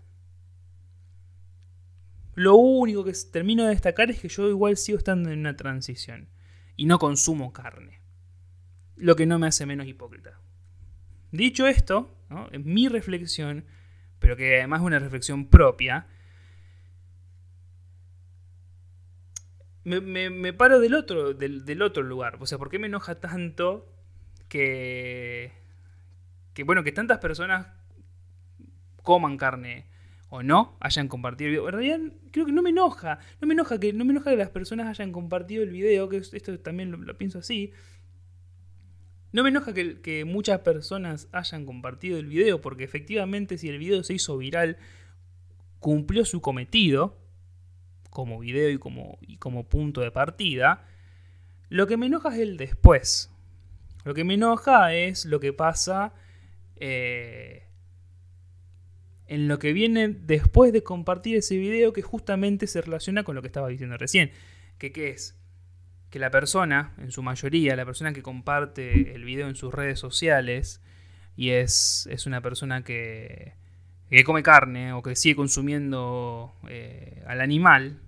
Lo 2.34 2.56
único 2.56 3.06
que 3.06 3.14
termino 3.32 3.64
de 3.64 3.70
destacar 3.70 4.12
es 4.12 4.20
que 4.20 4.28
yo 4.28 4.50
igual 4.50 4.76
sigo 4.76 4.98
estando 4.98 5.32
en 5.32 5.40
una 5.40 5.56
transición 5.56 6.28
y 6.76 6.86
no 6.86 7.00
consumo 7.00 7.54
carne. 7.54 8.02
Lo 8.98 9.16
que 9.16 9.26
no 9.26 9.40
me 9.40 9.48
hace 9.48 9.66
menos 9.66 9.88
hipócrita. 9.88 10.40
Dicho 11.32 11.68
esto, 11.68 12.18
en 12.52 12.66
mi 12.66 12.90
reflexión, 12.90 13.66
pero 14.20 14.36
que 14.36 14.58
además 14.58 14.82
es 14.82 14.88
una 14.88 15.00
reflexión 15.00 15.48
propia, 15.48 16.08
me, 19.86 20.54
paro 20.54 20.80
del 20.80 20.96
otro, 20.96 21.34
del, 21.34 21.82
otro 21.82 22.04
lugar. 22.04 22.38
O 22.42 22.46
sea, 22.46 22.58
¿por 22.58 22.70
qué 22.70 22.80
me 22.80 22.88
enoja 22.88 23.20
tanto 23.20 23.88
que, 24.50 25.54
que, 26.54 26.64
bueno, 26.64 26.84
que 26.84 26.92
tantas 26.92 27.20
personas 27.20 27.68
coman 29.04 29.38
carne 29.38 29.86
o 30.30 30.44
no 30.44 30.76
hayan 30.82 31.08
compartido 31.08 31.48
el 31.48 31.52
video. 31.54 31.70
En 31.70 31.74
realidad 31.74 32.00
creo 32.32 32.46
que 32.46 32.52
no 32.52 32.62
me 32.62 32.72
enoja. 32.72 33.20
No 33.40 33.48
me 33.48 33.54
enoja 33.54 33.80
que, 33.80 33.94
no 33.94 34.04
me 34.04 34.12
enoja 34.12 34.32
que 34.32 34.38
las 34.38 34.50
personas 34.50 34.88
hayan 34.88 35.12
compartido 35.12 35.64
el 35.64 35.70
video, 35.70 36.10
que 36.10 36.18
esto 36.18 36.60
también 36.60 36.92
lo, 36.92 37.18
pienso 37.18 37.40
así. 37.40 37.72
No 39.32 39.44
me 39.44 39.50
enoja 39.50 39.74
que, 39.74 40.02
que, 40.02 40.26
muchas 40.26 40.60
personas 40.62 41.30
hayan 41.32 41.66
compartido 41.66 42.18
el 42.18 42.26
video, 42.26 42.60
porque 42.60 42.84
efectivamente 42.84 43.58
si 43.58 43.70
el 43.70 43.78
video 43.78 44.04
se 44.04 44.14
hizo 44.14 44.38
viral, 44.38 44.78
cumplió 45.80 46.26
su 46.26 46.42
cometido, 46.42 47.18
como 48.16 48.40
video 48.40 48.70
y 48.70 48.80
como, 48.80 49.20
como 49.40 49.68
punto 49.68 50.00
de 50.00 50.10
partida. 50.10 50.88
Lo 51.68 51.86
que 51.86 51.98
me 51.98 52.06
enoja 52.06 52.34
es 52.34 52.40
el 52.40 52.56
después. 52.56 53.30
Lo 54.06 54.14
que 54.14 54.24
me 54.24 54.36
enoja 54.36 54.94
es 54.94 55.26
lo 55.26 55.42
que 55.42 55.52
pasa 55.52 56.14
eh, 56.78 57.64
en 59.28 59.50
lo 59.50 59.60
que 59.60 59.74
viene 59.74 60.08
después 60.08 60.72
de 60.72 60.82
compartir 60.82 61.36
ese 61.36 61.58
video 61.58 61.92
que 61.92 62.04
justamente 62.04 62.68
se 62.68 62.82
relaciona 62.82 63.26
con 63.26 63.36
lo 63.36 63.42
que 63.42 63.48
estaba 63.48 63.68
diciendo 63.68 63.98
recién. 63.98 64.32
Que 64.78 64.94
qué 64.94 65.10
es? 65.10 65.38
Que 66.10 66.18
la 66.18 66.32
persona, 66.32 66.94
en 66.98 67.12
su 67.12 67.22
mayoría, 67.22 67.76
la 67.76 67.86
persona 67.86 68.14
que 68.14 68.22
comparte 68.22 69.14
el 69.14 69.26
video 69.26 69.50
en 69.50 69.56
sus 69.56 69.74
redes 69.74 70.00
sociales 70.00 70.82
y 71.36 71.50
es, 71.50 72.08
es 72.10 72.28
una 72.28 72.40
persona 72.40 72.82
que, 72.84 73.56
que, 74.10 74.24
come 74.24 74.42
carne 74.42 74.94
o 74.94 75.02
que 75.02 75.18
sigue 75.18 75.36
consumiendo 75.36 76.56
eh, 76.70 77.22
al 77.28 77.42
animal, 77.42 78.00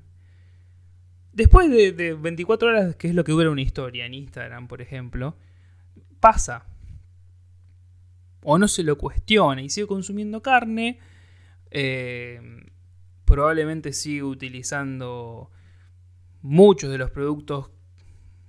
después 1.38 1.70
de, 1.70 1.92
de 1.92 2.16
24 2.16 2.68
horas, 2.68 2.96
que 2.96 3.08
es 3.08 3.16
lo 3.16 3.24
que 3.24 3.32
dura 3.32 3.52
una 3.52 3.62
historia 3.62 4.08
en 4.08 4.16
Instagram, 4.16 4.68
por 4.68 4.82
ejemplo, 4.82 5.38
pasa 6.20 6.66
o 8.42 8.58
no 8.58 8.68
se 8.68 8.82
lo 8.84 8.98
cuestiona 8.98 9.62
y 9.62 9.70
sigue 9.70 9.86
consumiendo 9.86 10.42
carne, 10.42 11.00
eh, 11.70 12.42
probablemente 13.24 13.94
sigue 13.94 14.24
utilizando 14.24 15.52
muchos 16.42 16.90
de 16.90 16.98
los 16.98 17.12
productos 17.12 17.70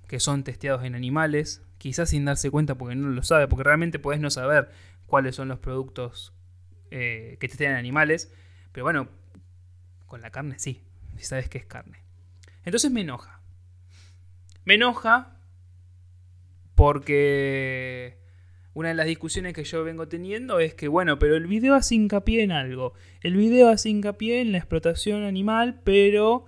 que 0.06 0.18
son 0.18 0.42
testeados 0.42 0.84
en 0.84 0.94
animales, 0.94 1.62
quizás 1.76 2.08
sin 2.08 2.24
darse 2.24 2.50
cuenta 2.50 2.76
porque 2.76 2.94
no 2.94 3.08
lo 3.08 3.22
sabe, 3.22 3.48
porque 3.48 3.64
realmente 3.64 3.98
podés 3.98 4.20
no 4.20 4.30
saber 4.30 4.70
cuáles 5.06 5.36
son 5.36 5.48
los 5.48 5.58
productos 5.58 6.32
eh, 6.90 7.36
que 7.38 7.48
testean 7.48 7.74
animales, 7.74 8.32
pero 8.72 8.84
bueno, 8.84 9.08
con 10.06 10.22
la 10.22 10.30
carne 10.30 10.58
sí, 10.58 10.84
si 11.18 11.24
sabes 11.24 11.50
que 11.50 11.58
es 11.58 11.66
carne. 11.66 12.07
Entonces 12.68 12.90
me 12.90 13.00
enoja. 13.00 13.40
Me 14.66 14.74
enoja 14.74 15.40
porque 16.74 18.18
una 18.74 18.90
de 18.90 18.94
las 18.94 19.06
discusiones 19.06 19.54
que 19.54 19.64
yo 19.64 19.84
vengo 19.84 20.06
teniendo 20.06 20.60
es 20.60 20.74
que, 20.74 20.86
bueno, 20.86 21.18
pero 21.18 21.34
el 21.36 21.46
video 21.46 21.74
hace 21.74 21.94
hincapié 21.94 22.42
en 22.42 22.52
algo. 22.52 22.92
El 23.22 23.36
video 23.36 23.70
hace 23.70 23.88
hincapié 23.88 24.42
en 24.42 24.52
la 24.52 24.58
explotación 24.58 25.24
animal, 25.24 25.80
pero 25.82 26.44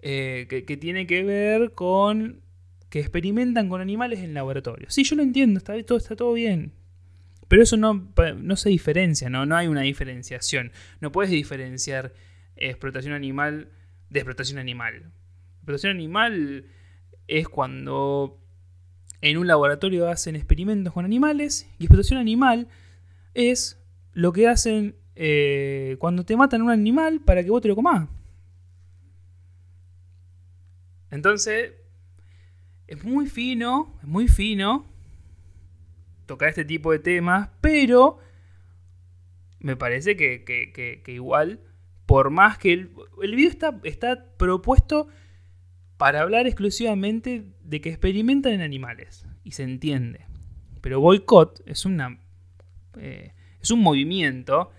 eh, 0.00 0.46
que, 0.48 0.76
tiene 0.76 1.08
que 1.08 1.24
ver 1.24 1.72
con 1.72 2.42
que 2.88 3.00
experimentan 3.00 3.68
con 3.68 3.80
animales 3.80 4.20
en 4.20 4.32
laboratorio. 4.32 4.86
Sí, 4.90 5.02
yo 5.02 5.16
lo 5.16 5.24
entiendo, 5.24 5.58
está 5.58 5.74
todo, 5.82 5.98
está 5.98 6.14
todo 6.14 6.34
bien. 6.34 6.72
Pero 7.48 7.64
eso 7.64 7.76
no, 7.76 8.12
no 8.36 8.54
se 8.54 8.68
diferencia, 8.68 9.28
¿no? 9.28 9.44
no 9.44 9.56
hay 9.56 9.66
una 9.66 9.80
diferenciación. 9.80 10.70
No 11.00 11.10
puedes 11.10 11.32
diferenciar 11.32 12.14
explotación 12.54 13.12
animal 13.12 13.70
de 14.08 14.20
explotación 14.20 14.60
animal. 14.60 15.12
Explotación 15.64 15.96
animal 15.96 16.66
es 17.26 17.48
cuando 17.48 18.38
en 19.22 19.38
un 19.38 19.46
laboratorio 19.46 20.10
hacen 20.10 20.36
experimentos 20.36 20.92
con 20.92 21.06
animales 21.06 21.66
y 21.78 21.84
explotación 21.84 22.18
animal 22.18 22.68
es 23.32 23.82
lo 24.12 24.34
que 24.34 24.46
hacen 24.46 24.94
eh, 25.16 25.96
cuando 26.00 26.26
te 26.26 26.36
matan 26.36 26.60
un 26.60 26.70
animal 26.70 27.22
para 27.22 27.42
que 27.42 27.48
vos 27.48 27.62
te 27.62 27.68
lo 27.68 27.76
comas. 27.76 28.10
Entonces, 31.10 31.72
es 32.86 33.02
muy 33.02 33.26
fino, 33.26 33.98
es 34.02 34.06
muy 34.06 34.28
fino 34.28 34.84
tocar 36.26 36.50
este 36.50 36.66
tipo 36.66 36.92
de 36.92 36.98
temas, 36.98 37.48
pero 37.62 38.18
me 39.60 39.76
parece 39.76 40.14
que, 40.14 41.02
igual, 41.06 41.60
por 42.04 42.28
más 42.28 42.58
que 42.58 42.74
el, 42.74 42.90
el 43.22 43.34
video 43.34 43.48
está, 43.48 43.80
está 43.82 44.36
propuesto 44.36 45.08
para 46.04 46.20
hablar 46.20 46.46
exclusivamente 46.46 47.46
de 47.62 47.80
que 47.80 47.88
experimentan 47.88 48.52
en 48.52 48.60
animales. 48.60 49.26
Y 49.42 49.52
se 49.52 49.62
entiende. 49.62 50.26
Pero 50.82 51.00
boicot 51.00 51.62
es, 51.64 51.86
una, 51.86 52.20
eh, 52.98 53.32
es 53.58 53.70
un 53.70 53.80
movimiento 53.80 54.70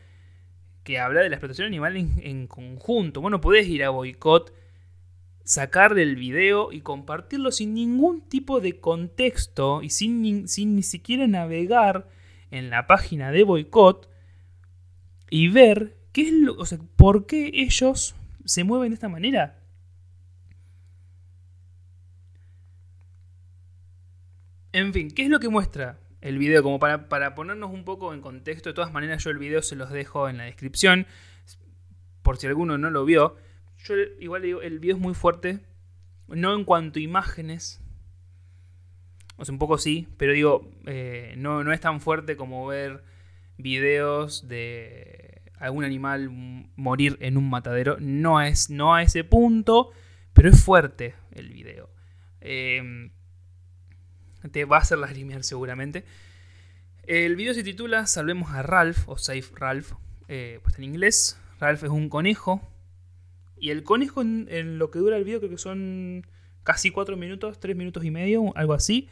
que 0.83 0.99
habla 0.99 1.21
de 1.21 1.29
la 1.29 1.37
explotación 1.37 1.65
animal 1.65 1.97
en, 1.97 2.45
conjunto. 2.45 3.21
Bueno, 3.21 3.41
podés 3.41 3.67
ir 3.67 3.83
a 3.83 3.89
boicot, 3.89 4.53
sacar 5.43 5.95
del 5.95 6.15
video 6.15 6.71
y 6.71 6.81
compartirlo 6.81 7.51
sin 7.51 7.73
ningún 7.73 8.21
tipo 8.29 8.61
de 8.61 8.79
contexto 8.79 9.81
y 9.81 9.89
sin, 9.89 10.47
sin 10.47 10.75
ni 10.75 10.83
siquiera 10.83 11.25
navegar 11.25 12.07
en 12.51 12.69
la 12.69 12.85
página 12.85 13.31
de 13.31 13.43
boicot 13.43 14.11
y 15.31 15.47
ver 15.47 15.97
qué 16.11 16.27
es 16.27 16.33
lo, 16.33 16.53
o 16.53 16.67
sea, 16.67 16.77
por 16.95 17.25
qué 17.25 17.49
ellos 17.51 18.13
se 18.45 18.63
mueven 18.63 18.89
de 18.89 18.93
esta 18.93 19.09
manera. 19.09 19.64
En 24.75 24.91
fin, 24.91 25.09
¿qué 25.09 25.23
es 25.23 25.29
lo 25.29 25.39
que 25.39 25.47
muestra 25.47 26.01
el 26.19 26.37
video? 26.37 26.61
Como 26.61 26.79
para, 26.79 27.33
ponernos 27.33 27.71
un 27.71 27.85
poco 27.85 28.13
en 28.13 28.19
contexto, 28.19 28.67
de 28.67 28.73
todas 28.73 28.91
maneras 28.91 29.23
yo 29.23 29.29
el 29.29 29.37
video 29.37 29.61
se 29.61 29.77
los 29.77 29.89
dejo 29.89 30.27
en 30.27 30.35
la 30.35 30.43
descripción, 30.43 31.07
por 32.23 32.35
si 32.35 32.47
alguno 32.47 32.77
no 32.77 32.89
lo 32.89 33.05
vio. 33.05 33.37
Yo 33.85 33.95
igual 34.19 34.41
digo, 34.41 34.61
el 34.61 34.79
video 34.79 34.97
es 34.97 35.01
muy 35.01 35.13
fuerte, 35.13 35.61
no 36.27 36.53
en 36.53 36.65
cuanto 36.65 36.99
a 36.99 37.01
imágenes, 37.01 37.81
O 39.37 39.45
sea, 39.45 39.53
un 39.53 39.59
poco 39.59 39.77
sí, 39.77 40.09
pero 40.17 40.33
digo, 40.33 40.69
eh, 40.87 41.35
no, 41.37 41.63
no 41.63 41.71
es 41.71 41.79
tan 41.79 42.01
fuerte 42.01 42.35
como 42.35 42.67
ver 42.67 43.05
videos 43.57 44.49
de 44.49 45.41
algún 45.57 45.85
animal 45.85 46.29
morir 46.75 47.15
en 47.21 47.37
un 47.37 47.49
matadero. 47.49 47.95
No 48.01 48.41
es 48.41 48.69
no 48.69 48.93
a 48.93 49.03
ese 49.03 49.23
punto, 49.23 49.91
pero 50.33 50.49
es 50.49 50.61
fuerte 50.61 51.15
el 51.31 51.53
video. 51.53 51.89
Em, 52.41 53.11
te 54.51 54.65
va 54.65 54.77
a 54.77 54.81
hacer 54.81 54.97
lagrimear 54.97 55.43
seguramente. 55.43 56.05
El 57.07 57.35
video 57.35 57.53
se 57.53 57.63
titula 57.63 58.07
Salvemos 58.07 58.51
a 58.51 58.63
Ralph 58.63 59.07
o 59.07 59.17
Save 59.17 59.45
Ralph, 59.55 59.93
eh, 60.27 60.59
pues 60.63 60.77
en 60.77 60.85
inglés. 60.85 61.39
Ralph 61.59 61.83
es 61.83 61.89
un 61.89 62.09
conejo. 62.09 62.67
Y 63.57 63.69
el 63.69 63.83
conejo 63.83 64.21
en, 64.21 64.79
lo 64.79 64.91
que 64.91 64.99
dura 64.99 65.17
el 65.17 65.23
video 65.23 65.39
creo 65.39 65.51
que 65.51 65.57
son 65.57 66.25
casi 66.63 66.91
4 66.91 67.15
minutos, 67.15 67.59
3 67.59 67.75
minutos 67.75 68.03
y 68.03 68.11
medio, 68.11 68.55
algo 68.55 68.73
así. 68.73 69.07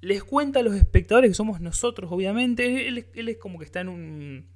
Les 0.00 0.22
cuenta 0.22 0.60
a 0.60 0.62
los 0.62 0.74
espectadores 0.74 1.30
que 1.30 1.34
somos 1.34 1.60
nosotros, 1.60 2.10
obviamente. 2.12 2.88
Él, 2.88 3.06
es 3.14 3.36
como 3.38 3.58
que 3.58 3.64
está 3.64 3.80
en 3.80 3.88
un, 3.88 4.46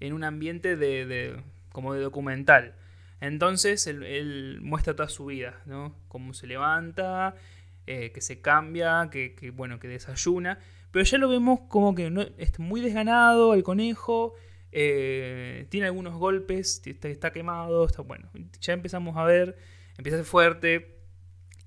en 0.00 0.12
un 0.12 0.24
ambiente 0.24 0.76
de, 0.76 1.40
como 1.70 1.94
de 1.94 2.00
documental. 2.00 2.74
Entonces 3.20 3.86
él, 3.86 4.58
muestra 4.62 4.96
toda 4.96 5.08
su 5.08 5.26
vida, 5.26 5.60
¿no? 5.64 5.94
Cómo 6.08 6.34
se 6.34 6.48
levanta, 6.48 7.36
eh, 7.86 8.12
que 8.12 8.20
se 8.20 8.40
cambia, 8.40 9.08
que, 9.10 9.52
bueno, 9.54 9.78
que 9.78 9.88
desayuna. 9.88 10.58
Pero 10.90 11.04
ya 11.04 11.18
lo 11.18 11.28
vemos 11.28 11.60
como 11.68 11.94
que 11.94 12.10
no, 12.10 12.22
es 12.38 12.58
muy 12.58 12.80
desganado 12.80 13.54
el 13.54 13.62
conejo. 13.62 14.34
Eh, 14.70 15.66
tiene 15.68 15.86
algunos 15.86 16.14
golpes, 16.14 16.82
está, 16.84 17.32
quemado, 17.32 17.86
está 17.86 18.02
bueno. 18.02 18.30
Ya 18.60 18.72
empezamos 18.72 19.16
a 19.16 19.24
ver, 19.24 19.56
empieza 19.96 20.16
a 20.16 20.20
ser 20.20 20.26
fuerte. 20.26 20.98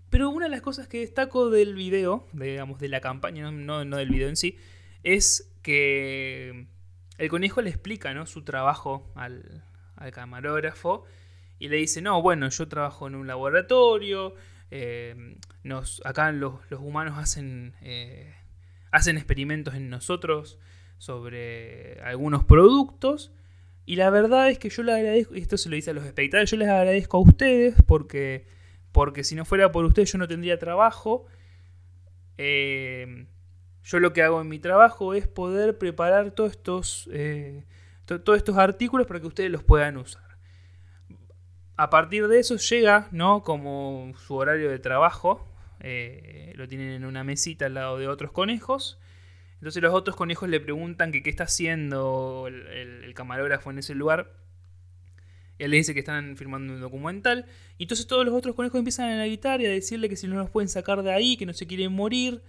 Pero 0.10 0.29
una 0.29 0.45
de 0.45 0.51
las 0.51 0.62
cosas 0.62 0.88
que 0.88 1.00
destaco 1.00 1.50
del 1.50 1.75
video, 1.75 2.27
digamos, 2.34 2.79
de 2.79 2.89
la 2.89 3.01
campaña, 3.01 3.51
no, 3.51 3.84
del 3.84 4.10
video 4.10 4.29
en 4.29 4.38
sí, 4.38 4.57
es 5.03 5.51
que 5.62 6.67
el 7.17 7.29
conejo 7.29 7.62
le 7.62 7.69
explica 7.69 8.13
¿no? 8.13 8.25
su 8.25 8.43
trabajo 8.43 9.12
al, 9.15 9.63
al 9.95 10.12
camarógrafo 10.12 11.05
y 11.60 11.69
le 11.69 11.77
dice, 11.77 12.01
no, 12.01 12.22
bueno, 12.22 12.50
yo 12.50 12.67
trabajo 12.67 13.07
en 13.07 13.15
un 13.15 13.27
laboratorio, 13.27 14.36
eh, 14.72 15.38
nos, 15.65 16.01
acá 16.05 16.31
los, 16.31 16.53
humanos 16.72 17.17
hacen, 17.17 17.74
eh, 17.81 18.34
hacen 18.91 19.17
experimentos 19.17 19.74
en 19.74 19.89
nosotros 19.89 20.60
sobre 20.98 21.99
algunos 22.01 22.43
productos. 22.43 23.34
Y 23.86 23.97
la 23.97 24.10
verdad 24.10 24.49
es 24.49 24.58
que 24.58 24.69
yo 24.69 24.84
le 24.84 24.93
agradezco, 24.93 25.36
y 25.36 25.41
esto 25.41 25.58
se 25.58 25.69
lo 25.69 25.75
dice 25.75 25.91
a 25.91 25.93
los 25.93 26.06
espectadores, 26.06 26.49
yo 26.49 26.58
les 26.58 26.69
agradezco 26.69 27.17
a 27.17 27.19
ustedes 27.19 27.75
porque, 27.86 28.47
porque 28.91 29.23
si 29.23 29.36
no 29.36 29.45
fuera 29.45 29.71
por 29.71 29.86
ustedes 29.86 30.12
yo 30.12 30.17
no 30.17 30.28
tendría 30.28 30.58
trabajo. 30.58 31.25
Eh, 32.38 33.28
yo 33.84 33.99
lo 33.99 34.13
que 34.13 34.23
hago 34.23 34.41
en 34.41 34.47
mi 34.47 34.60
trabajo 34.60 35.13
es 35.13 35.28
poder 35.28 35.78
preparar 35.78 36.32
todos 36.32 36.51
estos, 36.51 37.10
todos 38.06 38.38
estos 38.38 38.58
artículos 38.58 39.06
para 39.06 39.19
que 39.19 39.28
ustedes 39.28 39.51
los 39.51 39.63
puedan 39.63 39.97
usar 39.97 40.25
a 41.78 41.89
partir 41.89 42.28
de 42.28 42.39
eso 42.39 42.56
llega, 42.56 43.08
¿no? 43.12 43.43
Como 43.43 44.13
su 44.17 44.36
horario 44.36 44.69
de 44.69 44.80
trabajo. 44.80 45.45
Eh, 45.80 46.54
lo 46.56 46.68
tienen 46.68 46.90
en 46.90 47.06
una 47.06 47.24
mesita 47.24 47.66
al 47.66 47.74
lado 47.74 47.98
de 47.98 48.08
otros 48.08 48.32
conejos. 48.32 49.00
Entonces 49.56 49.82
los 49.82 49.94
otros 49.94 50.16
conejos 50.16 50.50
le 50.50 50.60
preguntan 50.60 51.12
que 51.12 51.24
qué 51.24 51.30
está 51.30 51.46
haciendo 51.46 52.48
el, 52.48 53.14
camarógrafo 53.14 53.72
en 53.72 53.80
ese 53.80 53.96
lugar. 53.96 54.34
Él 55.58 55.72
le 55.72 55.78
dice 55.78 55.94
que 55.94 56.02
están 56.02 56.36
firmando 56.36 56.74
un 56.74 56.82
documental. 56.82 57.46
Y 57.78 57.84
entonces 57.84 58.08
todos 58.08 58.26
los 58.26 58.34
otros 58.34 58.56
conejos 58.56 58.78
empiezan 58.78 59.20
a 59.20 59.26
gritar 59.26 59.62
y 59.62 59.66
a 59.66 59.70
decirle 59.70 60.10
que 60.10 60.18
si 60.18 60.28
no 60.28 60.36
los 60.36 60.50
pueden 60.50 60.68
sacar 60.68 61.02
de 61.02 61.14
ahí, 61.14 61.38
que 61.38 61.46
no 61.46 61.54
se 61.54 61.66
quieren 61.66 61.94
morir, 61.94 62.44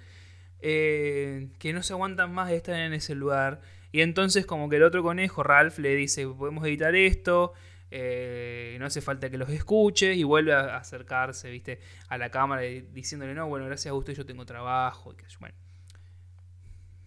eh, 0.61 1.49
que 1.59 1.73
no 1.73 1.83
se 1.83 1.93
aguantan 1.93 2.35
más 2.35 2.49
de 2.49 2.57
estar 2.57 2.75
en 2.75 2.93
ese 2.93 3.15
lugar. 3.15 3.61
Y 3.93 4.01
entonces 4.01 4.45
como 4.45 4.69
que 4.69 4.77
el 4.77 4.83
otro 4.83 5.03
conejo, 5.03 5.43
Ralph, 5.43 5.79
le 5.79 5.95
dice, 5.95 6.27
podemos 6.27 6.67
editar 6.67 6.95
esto, 6.95 7.55
eh, 7.91 8.77
no 8.79 8.87
hace 8.87 9.01
falta 9.01 9.31
que 9.31 9.39
los 9.39 9.49
escuche 9.51 10.15
y 10.15 10.25
vuelve 10.25 10.53
a 10.53 10.77
acercarse, 10.77 11.51
viste, 11.51 11.81
a 12.09 12.19
la 12.19 12.31
cámara 12.31 12.63
diciéndole, 12.63 13.35
no, 13.35 13.49
bueno, 13.49 13.67
gracias 13.67 13.93
a 13.93 13.95
usted 13.95 14.15
yo 14.15 14.27
tengo 14.27 14.45
trabajo. 14.47 15.13
Y 15.13 15.17
que, 15.17 15.25
bueno. 15.41 15.55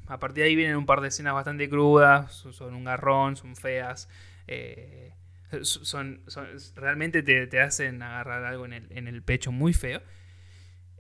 A 0.08 0.20
partir 0.20 0.44
de 0.44 0.50
ahí 0.50 0.56
vienen 0.56 0.76
un 0.76 0.86
par 0.86 1.02
de 1.02 1.10
escenas 1.10 1.34
bastante 1.34 1.70
crudas, 1.70 2.34
son 2.34 2.74
un 2.74 2.84
garrón, 2.84 3.36
son 3.36 3.56
feas. 3.56 4.10
Eh, 4.48 5.14
son, 5.62 6.24
realmente 6.76 7.22
te, 7.22 7.62
hacen 7.62 8.02
agarrar 8.02 8.44
algo 8.44 8.66
en 8.66 8.74
el, 9.08 9.24
pecho 9.24 9.52
muy 9.52 9.74
feo. 9.74 10.02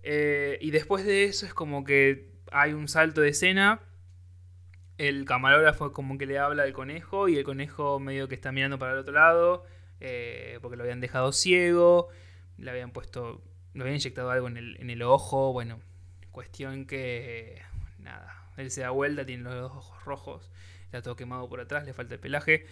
Eh, 0.03 0.57
y 0.61 0.71
después 0.71 1.05
de 1.05 1.25
eso 1.25 1.45
es 1.45 1.53
como 1.53 1.83
que 1.83 2.31
hay 2.51 2.73
un 2.73 2.87
salto 2.87 3.21
de 3.21 3.29
escena. 3.29 3.81
El 4.99 5.25
camarógrafo 5.25 5.91
como 5.91 6.19
que 6.19 6.27
le 6.27 6.37
habla 6.37 6.61
al 6.61 6.73
conejo 6.73 7.27
y 7.27 7.37
el 7.37 7.43
conejo 7.43 7.99
medio 7.99 8.27
que 8.27 8.35
está 8.35 8.51
mirando 8.51 8.77
para 8.77 8.91
el 8.91 8.99
otro 8.99 9.13
lado. 9.15 9.65
Eh, 10.01 10.59
porque 10.61 10.77
lo 10.77 10.83
habían 10.83 11.01
dejado 11.01 11.31
ciego, 11.31 12.07
le 12.57 12.71
habían 12.71 12.91
puesto, 12.91 13.41
le 13.73 13.81
habían 13.81 13.95
inyectado 13.95 14.31
algo 14.31 14.47
en 14.47 14.57
el, 14.57 15.01
ojo, 15.01 15.51
bueno, 15.51 15.79
cuestión 16.31 16.85
que, 16.85 17.61
nada, 17.99 18.49
él 18.57 18.71
se 18.71 18.81
da 18.81 18.91
vuelta, 18.91 19.25
tiene 19.25 19.43
los 19.43 19.71
ojos 19.71 20.05
rojos, 20.05 20.51
está 20.85 21.01
todo 21.01 21.15
quemado 21.15 21.49
por 21.49 21.59
atrás, 21.59 21.85
le 21.85 21.93
falta 21.93 22.15
el 22.15 22.19
pelaje. 22.19 22.65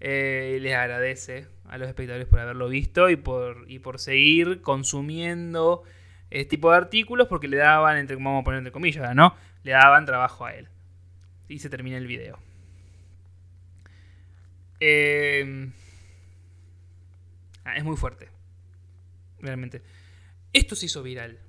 Eh, 0.00 0.58
les 0.60 0.74
agradece 0.74 1.46
a 1.66 1.78
los 1.78 1.88
espectadores 1.88 2.26
por 2.26 2.40
haberlo 2.40 2.68
visto 2.68 3.08
y 3.08 3.16
por, 3.16 3.64
y 3.68 3.78
por 3.78 4.00
seguir 4.00 4.60
consumiendo 4.60 5.84
este 6.30 6.50
tipo 6.50 6.70
de 6.70 6.76
artículos 6.76 7.28
porque 7.28 7.48
le 7.48 7.56
daban, 7.56 7.96
entre, 7.96 8.16
vamos 8.16 8.42
a 8.42 8.44
poner 8.44 8.58
entre 8.58 8.72
comillas, 8.72 9.14
¿no? 9.14 9.34
Le 9.62 9.72
daban 9.72 10.04
trabajo 10.04 10.44
a 10.44 10.54
él. 10.54 10.68
Y 11.48 11.58
se 11.58 11.68
termina 11.68 11.96
el 11.96 12.06
video. 12.06 12.38
Eh, 14.80 15.70
Ah, 17.64 17.76
es 17.76 17.84
muy 17.84 17.96
fuerte. 17.96 18.28
Realmente. 19.40 19.82
Esto 20.52 20.76
se 20.76 20.86
hizo 20.86 21.02
viral. 21.02 21.40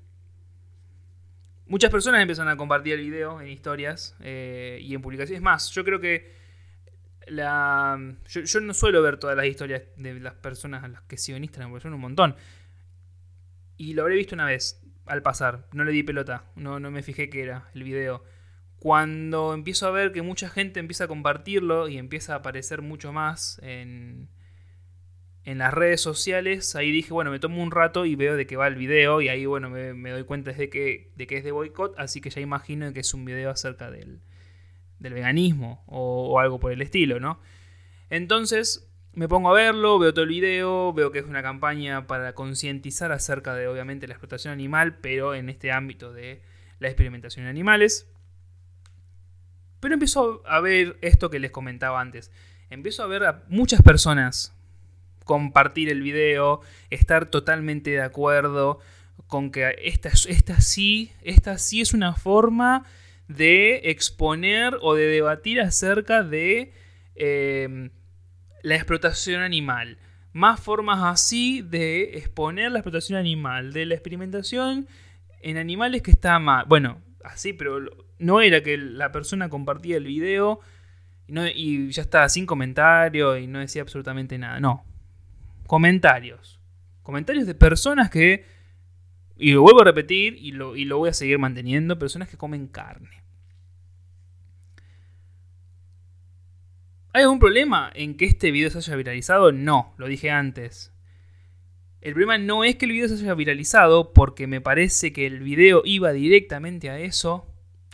Muchas 1.67 1.91
personas 1.91 2.21
empezaron 2.21 2.51
a 2.51 2.58
compartir 2.58 2.93
el 2.93 3.01
video 3.01 3.41
en 3.41 3.47
historias 3.47 4.15
eh, 4.21 4.79
y 4.81 4.93
en 4.93 5.01
publicaciones. 5.01 5.41
más, 5.41 5.71
yo 5.71 5.84
creo 5.84 5.99
que 5.99 6.34
la, 7.27 7.99
yo, 8.27 8.62
no 8.62 8.73
suelo 8.73 9.01
ver 9.01 9.17
todas 9.17 9.36
las 9.36 9.47
historias 9.47 9.81
de 9.97 10.19
las 10.19 10.36
personas 10.36 10.84
a 10.84 10.88
las 10.88 11.01
que 11.03 11.17
sigo 11.17 11.38
en 11.38 11.43
Instagram, 11.43 11.71
porque 11.71 11.88
un 11.88 11.99
montón. 11.99 12.36
Y 13.77 13.93
lo 13.93 14.03
habré 14.03 14.15
visto 14.15 14.36
una 14.36 14.45
vez 14.45 14.81
al 15.05 15.21
pasar. 15.21 15.67
No 15.73 15.84
le 15.84 15.91
di 15.91 16.03
pelota. 16.03 16.45
No, 16.55 16.79
no 16.79 16.91
me 16.91 17.03
fijé 17.03 17.29
que 17.29 17.43
era 17.43 17.69
el 17.73 17.84
video. 17.84 18.23
Cuando 18.86 19.56
empiezo 19.56 19.88
a 19.88 19.89
ver 19.89 20.12
que 20.12 20.21
mucha 20.21 20.48
gente 20.48 20.80
empieza 20.80 21.06
a 21.06 21.08
compartirlo 21.08 21.89
y 21.89 21.98
empieza 21.98 22.34
a 22.34 22.36
aparecer 22.36 22.84
mucho 22.84 23.12
más 23.12 23.60
en, 23.63 24.30
en 25.43 25.58
las 25.58 25.74
redes 25.74 26.02
sociales, 26.02 26.76
ahí 26.76 26.91
dije, 26.91 27.12
bueno, 27.12 27.32
me 27.32 27.39
tomo 27.39 27.63
un 27.63 27.71
rato 27.71 28.06
y 28.06 28.15
veo 28.15 28.36
de 28.36 28.45
qué 28.45 28.58
va 28.58 28.67
el 28.67 28.76
video 28.76 29.21
y 29.21 29.30
ahí, 29.30 29.48
bueno, 29.48 29.71
me, 29.71 30.12
doy 30.12 30.24
cuenta 30.26 30.52
de 30.52 30.69
que, 30.69 31.10
de 31.15 31.26
que 31.26 31.38
es 31.38 31.43
de 31.43 31.52
boicot, 31.52 31.95
así 31.98 32.21
que 32.21 32.30
ya 32.30 32.41
imagino 32.41 32.93
que 32.93 33.00
es 33.00 33.12
un 33.15 33.26
video 33.26 33.50
acerca 33.50 33.89
del, 33.89 34.21
veganismo 35.00 35.84
o, 35.88 36.39
algo 36.39 36.60
por 36.60 36.71
el 36.71 36.84
estilo, 36.84 37.19
¿no? 37.19 37.39
Entonces 38.12 38.88
me 39.13 39.28
pongo 39.28 39.50
a 39.50 39.54
verlo, 39.56 39.98
veo 39.98 40.13
todo 40.13 40.26
el 40.26 40.30
video, 40.30 40.93
veo 40.93 41.12
que 41.12 41.17
es 41.17 41.26
una 41.26 41.41
campaña 41.41 42.06
para 42.06 42.34
concientizar 42.34 43.12
acerca 43.12 43.56
de, 43.56 43.67
obviamente, 43.67 44.06
la 44.06 44.13
explotación 44.13 44.54
animal, 44.54 45.00
pero 45.00 45.34
en 45.34 45.50
este 45.50 45.71
ámbito 45.71 46.13
de 46.13 46.43
la 46.78 46.88
experimentación 46.88 47.45
en 47.45 47.50
animales. 47.50 48.12
Pero 49.86 49.93
empiezo 49.93 50.41
a 50.48 50.62
ver 50.62 50.98
esto 51.02 51.30
que 51.30 51.38
les 51.38 51.52
comentaba 51.52 52.02
antes. 52.02 52.32
Empiezo 52.71 53.04
a 53.04 53.06
ver 53.06 53.24
a 53.24 53.43
muchas 53.50 53.84
personas 53.84 54.52
compartir 55.26 55.89
el 55.89 56.02
video, 56.02 56.62
estar 56.89 57.28
totalmente 57.28 57.91
de 57.91 58.02
acuerdo 58.02 58.80
con 59.28 59.52
que 59.52 59.76
esta, 59.84 60.10
esta, 60.28 60.60
sí, 60.60 61.12
esta 61.21 61.60
sí 61.60 61.82
es 61.82 61.93
una 61.93 62.15
forma 62.15 62.84
de 63.28 63.91
exponer 63.91 64.76
o 64.82 64.95
de 64.95 65.06
debatir 65.06 65.62
acerca 65.62 66.24
de 66.24 66.74
em, 67.13 67.91
la 68.63 68.74
explotación 68.74 69.43
animal. 69.43 70.00
Más 70.34 70.60
formas 70.60 71.04
así 71.04 71.62
de 71.62 72.17
exponer 72.17 72.71
la 72.71 72.80
explotación 72.80 73.19
animal, 73.19 73.71
de 73.71 73.86
la 73.86 73.93
experimentación 73.93 74.88
en 75.43 75.58
animales 75.58 76.02
que 76.02 76.10
está 76.10 76.39
mal. 76.39 76.65
Bueno, 76.67 77.05
así, 77.27 77.53
pero 77.53 77.79
no 78.19 78.41
era 78.41 78.61
que 78.63 78.77
la 78.77 79.11
persona 79.11 79.49
compartía 79.49 79.97
el 79.97 80.05
video 80.05 80.59
y, 81.27 81.89
ya 81.89 82.01
estaba 82.01 82.29
sin 82.29 82.45
comentario 82.45 83.38
y 83.38 83.47
no 83.47 83.59
decía 83.59 83.81
absolutamente 83.81 84.38
nada. 84.38 84.59
No, 84.59 84.85
comentarios. 85.67 86.59
Comentarios 87.03 87.45
de 87.45 87.55
personas 87.55 88.09
que, 88.09 88.45
y 89.38 89.51
lo 89.51 89.61
vuelvo 89.61 89.81
a 89.81 89.85
repetir 89.85 90.38
y 90.39 90.51
lo, 90.51 90.75
y 90.75 90.85
lo 90.85 90.97
voy 90.97 91.09
a 91.09 91.13
seguir 91.13 91.38
manteniendo, 91.38 91.99
personas 91.99 92.29
que 92.29 92.38
comen 92.38 92.67
carne. 92.67 93.23
¿Hay 97.13 97.23
algún 97.23 97.39
problema 97.39 97.91
en 97.93 98.17
que 98.17 98.25
este 98.25 98.51
video 98.51 98.69
se 98.69 98.79
haya 98.79 98.95
viralizado? 98.95 99.51
No, 99.51 99.93
lo 99.97 100.07
dije 100.07 100.31
antes. 100.31 100.94
El 102.06 102.13
problema 102.13 102.38
no 102.38 102.63
es 102.63 102.76
que 102.76 102.86
el 102.86 102.91
video 102.91 103.08
se 103.08 103.15
haya 103.15 103.34
viralizado, 103.34 104.13
porque 104.13 104.46
me 104.46 104.62
parece 104.62 105.12
que 105.12 105.26
el 105.26 105.39
video 105.39 105.82
iba 105.86 106.13
directamente 106.13 106.91
a 106.91 107.00
eso. 107.00 107.48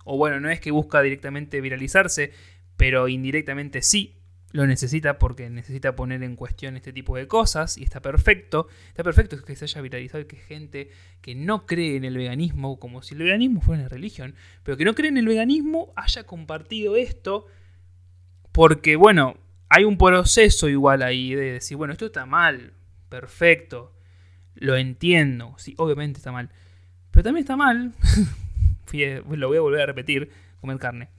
O 0.03 0.17
bueno, 0.17 0.41
no 0.41 0.49
es 0.49 0.59
que 0.59 0.71
busca 0.71 1.01
directamente 1.01 1.61
viralizarse, 1.61 2.33
pero 2.75 3.07
indirectamente 3.07 3.81
sí 3.81 4.17
lo 4.51 4.67
necesita 4.67 5.17
porque 5.17 5.49
necesita 5.49 5.95
poner 5.95 6.23
en 6.23 6.35
cuestión 6.35 6.75
este 6.75 6.91
tipo 6.91 7.15
de 7.15 7.29
cosas 7.29 7.77
y 7.77 7.83
está 7.83 8.01
perfecto. 8.01 8.67
Está 8.89 9.01
perfecto 9.01 9.41
que 9.45 9.55
se 9.55 9.63
haya 9.63 9.79
viralizado 9.79 10.23
y 10.23 10.25
que 10.25 10.35
gente 10.35 10.89
que 11.21 11.33
no 11.33 11.65
cree 11.65 11.95
en 11.95 12.03
el 12.03 12.17
veganismo, 12.17 12.81
como 12.81 13.03
si 13.03 13.13
el 13.13 13.23
veganismo 13.23 13.61
fuera 13.61 13.83
una 13.83 13.87
religión, 13.87 14.35
pero 14.63 14.75
que 14.75 14.83
no 14.83 14.93
cree 14.93 15.07
en 15.07 15.19
el 15.19 15.25
veganismo 15.25 15.93
haya 15.95 16.25
compartido 16.25 16.97
esto 16.97 17.45
porque, 18.51 18.97
bueno, 18.97 19.37
hay 19.69 19.85
un 19.85 19.97
proceso 19.97 20.67
igual 20.67 21.01
ahí 21.01 21.33
de 21.33 21.53
decir, 21.53 21.77
bueno, 21.77 21.93
esto 21.93 22.07
está 22.07 22.25
mal, 22.25 22.73
perfecto, 23.07 23.93
lo 24.55 24.75
entiendo, 24.75 25.55
sí, 25.57 25.75
obviamente 25.77 26.17
está 26.19 26.31
mal, 26.31 26.49
pero 27.11 27.23
también 27.23 27.43
está 27.43 27.55
mal, 27.55 27.93
lo 28.93 29.47
voy 29.47 29.57
a 29.57 29.61
volver 29.61 29.81
a 29.81 29.85
repetir, 29.85 30.31
comer 30.59 30.77
carne. 30.77 31.09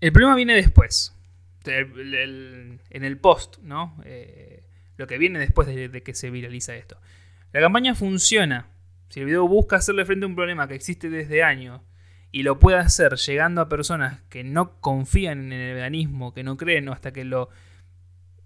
El 0.00 0.12
problema 0.12 0.34
viene 0.34 0.54
después, 0.54 1.16
en 1.64 2.80
el 2.90 3.18
post, 3.18 3.58
¿no? 3.62 3.96
Eh, 4.04 4.64
lo 4.96 5.06
que 5.06 5.18
viene 5.18 5.38
después 5.38 5.68
de, 5.68 5.88
de, 5.88 6.02
que 6.02 6.14
se 6.14 6.30
viraliza 6.30 6.74
esto. 6.74 7.00
La 7.52 7.60
campaña 7.60 7.94
funciona. 7.94 8.66
Si 9.08 9.20
el 9.20 9.26
video 9.26 9.46
busca 9.46 9.76
hacerle 9.76 10.04
frente 10.04 10.24
a 10.24 10.28
un 10.28 10.34
problema 10.34 10.66
que 10.66 10.74
existe 10.74 11.08
desde 11.08 11.42
años 11.42 11.82
y 12.32 12.42
lo 12.42 12.58
puede 12.58 12.78
hacer 12.78 13.16
llegando 13.16 13.60
a 13.60 13.68
personas 13.68 14.22
que 14.30 14.42
no 14.42 14.80
confían 14.80 15.52
en 15.52 15.52
el 15.52 15.74
veganismo, 15.74 16.32
que 16.32 16.42
no 16.42 16.56
creen, 16.56 16.88
o 16.88 16.92
hasta 16.92 17.12
que 17.12 17.24
lo. 17.24 17.50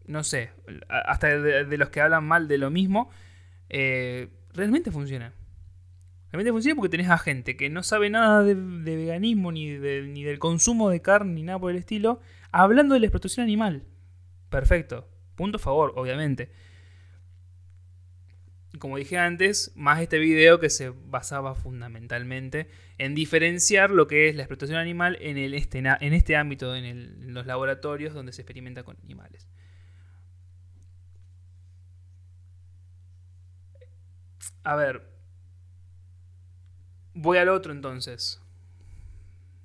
No 0.06 0.24
sé, 0.24 0.50
hasta 0.88 1.28
de, 1.38 1.76
los 1.76 1.90
que 1.90 2.00
hablan 2.00 2.24
mal 2.24 2.48
de 2.48 2.58
lo 2.58 2.70
mismo, 2.70 3.10
eh, 3.68 4.28
realmente 4.52 4.90
funciona. 4.90 5.32
Realmente 6.30 6.52
funciona 6.52 6.76
porque 6.76 6.90
tenés 6.90 7.10
a 7.10 7.18
gente 7.18 7.56
que 7.56 7.70
no 7.70 7.82
sabe 7.82 8.10
nada 8.10 8.42
de, 8.42 8.54
veganismo, 8.54 9.52
ni, 9.52 9.78
ni 9.78 10.22
del 10.22 10.38
consumo 10.38 10.90
de 10.90 11.02
carne, 11.02 11.34
ni 11.34 11.42
nada 11.42 11.58
por 11.58 11.70
el 11.70 11.76
estilo, 11.76 12.20
hablando 12.52 12.94
de 12.94 13.00
la 13.00 13.06
explotación 13.06 13.44
animal. 13.44 13.84
Perfecto. 14.48 15.08
Punto 15.34 15.58
favor, 15.58 15.92
obviamente 15.96 16.50
como 18.78 18.96
dije 18.96 19.18
antes, 19.18 19.72
más 19.74 20.00
este 20.00 20.18
video 20.18 20.60
que 20.60 20.70
se 20.70 20.90
basaba 20.90 21.54
fundamentalmente 21.54 22.68
en 22.98 23.14
diferenciar 23.14 23.90
lo 23.90 24.06
que 24.06 24.28
es 24.28 24.36
la 24.36 24.42
explotación 24.42 24.78
animal 24.78 25.18
en, 25.20 25.38
el 25.38 25.54
este, 25.54 25.78
en 25.78 26.12
este 26.12 26.36
ámbito, 26.36 26.74
en, 26.74 27.34
los 27.34 27.46
laboratorios 27.46 28.14
donde 28.14 28.32
se 28.32 28.42
experimenta 28.42 28.82
con 28.82 28.96
animales. 29.02 29.46
A 34.66 34.74
ver, 34.74 35.00
voy 37.14 37.38
al 37.38 37.48
otro 37.48 37.70
entonces. 37.70 38.42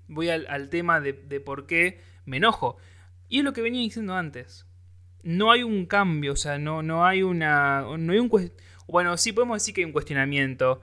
Voy 0.07 0.29
al, 0.29 0.69
tema 0.69 1.01
de, 1.01 1.13
por 1.39 1.65
qué 1.65 1.99
me 2.25 2.37
enojo. 2.37 2.77
Y 3.27 3.39
es 3.39 3.43
lo 3.43 3.51
que 3.51 3.63
venía 3.63 3.81
diciendo 3.81 4.13
antes. 4.13 4.67
No 5.23 5.51
hay 5.51 5.63
un 5.63 5.87
cambio, 5.87 6.33
o 6.33 6.35
sea, 6.35 6.59
no, 6.59 6.83
no 6.83 7.03
hay 7.03 7.23
una. 7.23 7.81
No 7.97 8.13
hay 8.13 8.19
un 8.19 8.29
bueno, 8.87 9.17
sí 9.17 9.31
podemos 9.31 9.55
decir 9.55 9.73
que 9.73 9.81
hay 9.81 9.85
un 9.85 9.91
cuestionamiento, 9.91 10.81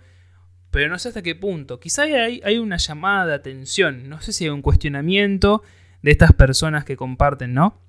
pero 0.73 0.91
no 0.91 0.99
sé 0.99 1.11
hasta 1.11 1.23
qué 1.23 1.37
punto. 1.37 1.79
Quizá 1.79 2.03
hay, 2.03 2.41
hay 2.43 2.59
una 2.59 2.79
llamada 2.79 3.25
de 3.27 3.35
atención, 3.35 4.09
no 4.09 4.21
sé 4.21 4.33
si 4.33 4.47
hay 4.47 4.51
un 4.51 4.63
cuestionamiento 4.63 5.63
de 6.03 6.11
estas 6.11 6.33
personas 6.33 6.85
que 6.85 6.97
comparten, 6.97 7.55
¿no? 7.55 7.81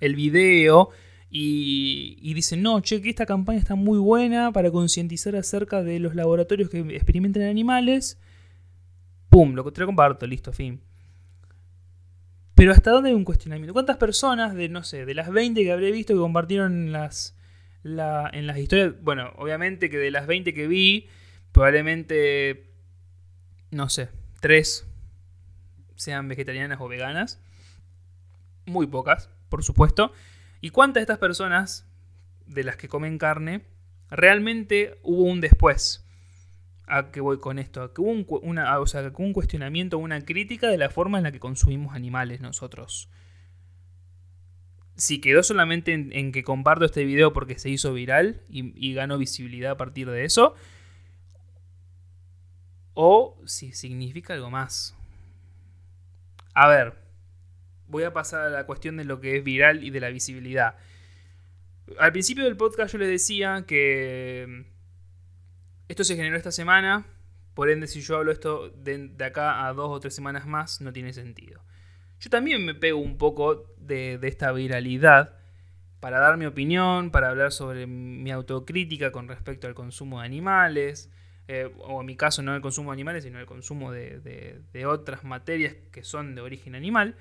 El 0.00 0.16
video 0.16 0.88
y, 1.30 2.32
dicen, 2.34 2.62
no, 2.62 2.80
che, 2.80 3.02
que 3.02 3.10
esta 3.10 3.26
campaña 3.26 3.58
está 3.58 3.74
muy 3.74 3.98
buena 3.98 4.50
para 4.52 4.70
concientizar 4.70 5.36
acerca 5.36 5.82
de 5.82 5.98
los 5.98 6.14
laboratorios 6.14 6.70
que 6.70 6.80
experimentan 6.96 7.42
en 7.42 7.50
animales. 7.50 8.18
Pum, 9.28 9.54
lo, 9.54 9.70
te 9.70 9.80
lo 9.80 9.86
comparto, 9.86 10.26
listo, 10.26 10.52
fin. 10.52 10.80
Pero 12.54 12.72
¿hasta 12.72 12.90
dónde 12.90 13.10
hay 13.10 13.14
un 13.14 13.24
cuestionamiento? 13.24 13.72
¿Cuántas 13.72 13.98
personas 13.98 14.54
de, 14.54 14.68
no 14.68 14.82
sé, 14.82 15.04
de 15.04 15.14
las 15.14 15.30
20 15.30 15.62
que 15.62 15.70
habré 15.70 15.92
visto 15.92 16.14
que 16.14 16.20
compartieron 16.20 16.92
las, 16.92 17.36
en 17.84 18.46
las 18.46 18.58
historias, 18.58 18.94
bueno, 19.02 19.32
obviamente 19.36 19.90
que 19.90 19.98
de 19.98 20.10
las 20.10 20.26
20 20.26 20.54
que 20.54 20.66
vi, 20.66 21.08
probablemente, 21.52 22.70
no 23.70 23.88
sé, 23.88 24.08
3 24.40 24.86
sean 25.94 26.28
vegetarianas 26.28 26.80
o 26.80 26.88
veganas. 26.88 27.40
Muy 28.66 28.86
pocas, 28.86 29.30
por 29.48 29.62
supuesto. 29.62 30.12
¿Y 30.60 30.70
cuántas 30.70 31.00
de 31.00 31.02
estas 31.02 31.18
personas, 31.18 31.86
de 32.46 32.64
las 32.64 32.76
que 32.76 32.88
comen 32.88 33.18
carne, 33.18 33.66
realmente 34.10 34.98
hubo 35.02 35.24
un 35.24 35.40
después? 35.40 36.04
¿A 36.86 37.10
qué 37.10 37.20
voy 37.20 37.38
con 37.38 37.58
esto? 37.58 37.92
que 37.92 38.00
hubo 38.00 38.10
un, 38.10 38.26
una, 38.42 38.78
o 38.80 38.86
sea, 38.86 39.12
un 39.16 39.32
cuestionamiento, 39.32 39.98
una 39.98 40.24
crítica 40.24 40.68
de 40.68 40.78
la 40.78 40.90
forma 40.90 41.18
en 41.18 41.24
la 41.24 41.32
que 41.32 41.40
consumimos 41.40 41.94
animales 41.94 42.40
nosotros 42.40 43.10
si 44.98 45.20
quedó 45.20 45.44
solamente 45.44 45.92
en, 45.94 46.32
que 46.32 46.42
comparto 46.42 46.84
este 46.84 47.04
video 47.04 47.32
porque 47.32 47.58
se 47.58 47.70
hizo 47.70 47.94
viral 47.94 48.42
y, 48.48 48.94
ganó 48.94 49.16
visibilidad 49.16 49.70
a 49.70 49.76
partir 49.76 50.10
de 50.10 50.24
eso, 50.24 50.54
o 52.94 53.40
si 53.46 53.72
significa 53.72 54.34
algo 54.34 54.50
más. 54.50 54.96
A 56.52 56.66
ver, 56.66 56.96
voy 57.88 58.04
a 58.04 58.12
pasar 58.12 58.42
a 58.42 58.50
la 58.50 58.66
cuestión 58.66 58.96
de 58.96 59.04
lo 59.04 59.20
que 59.20 59.36
es 59.36 59.44
viral 59.44 59.82
y 59.82 59.90
de 59.90 60.00
la 60.00 60.10
visibilidad. 60.10 60.76
Al 61.98 62.12
principio 62.12 62.44
del 62.44 62.56
podcast 62.56 62.92
yo 62.92 62.98
les 62.98 63.08
decía 63.08 63.64
que 63.66 64.46
mm, 64.48 64.62
esto 65.88 66.04
se 66.04 66.16
generó 66.16 66.36
esta 66.36 66.52
semana, 66.52 67.06
por 67.54 67.70
ende 67.70 67.86
si 67.86 68.00
yo 68.00 68.16
hablo 68.16 68.30
esto 68.30 68.70
de 68.70 69.24
acá 69.24 69.66
a 69.66 69.72
dos 69.72 69.88
o 69.90 69.98
tres 70.00 70.14
semanas 70.14 70.46
más 70.46 70.80
no 70.80 70.92
tiene 70.92 71.12
sentido. 71.12 71.60
Yo 72.20 72.30
también 72.30 72.64
me 72.64 72.74
pego 72.74 72.98
un 72.98 73.16
poco 73.16 73.74
de, 73.78 74.18
esta 74.22 74.52
viralidad 74.52 75.36
para 76.00 76.18
dar 76.18 76.36
mi 76.36 76.46
opinión, 76.46 77.10
para 77.10 77.30
hablar 77.30 77.52
sobre 77.52 77.86
mi 77.86 78.30
autocrítica 78.30 79.12
con 79.12 79.28
respecto 79.28 79.66
al 79.66 79.74
consumo 79.74 80.20
de 80.20 80.26
animales, 80.26 81.10
eh, 81.46 81.72
o 81.78 82.00
en 82.00 82.06
mi 82.06 82.16
caso 82.16 82.42
no 82.42 82.54
el 82.54 82.60
consumo 82.60 82.90
de 82.90 82.94
animales, 82.94 83.24
sino 83.24 83.38
el 83.38 83.46
consumo 83.46 83.92
de, 83.92 84.60
otras 84.86 85.24
materias 85.24 85.74
que 85.92 86.04
son 86.04 86.34
de 86.34 86.40
origen 86.40 86.74
animal, 86.74 87.16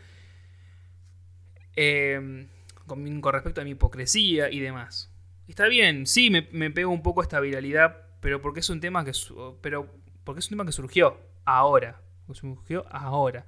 eh, 1.77 2.47
con, 2.85 3.23
respecto 3.23 3.61
a 3.61 3.63
mi 3.63 3.71
hipocresía 3.71 4.51
y 4.51 4.59
demás. 4.59 5.13
Está 5.47 5.67
bien, 5.67 6.05
sí, 6.05 6.29
me, 6.29 6.49
me 6.51 6.69
pego 6.69 6.91
un 6.91 7.01
poco 7.01 7.21
esta 7.21 7.39
viralidad, 7.39 8.05
pero 8.19 8.41
porque 8.41 8.59
es 8.59 8.69
un 8.69 8.81
tema 8.81 9.05
que, 9.05 9.13
pero 9.61 9.89
porque 10.25 10.39
es 10.39 10.47
un 10.47 10.57
tema 10.57 10.65
que 10.65 10.73
surgió 10.73 11.17
ahora, 11.45 12.01
surgió 12.33 12.85
ahora 12.89 13.45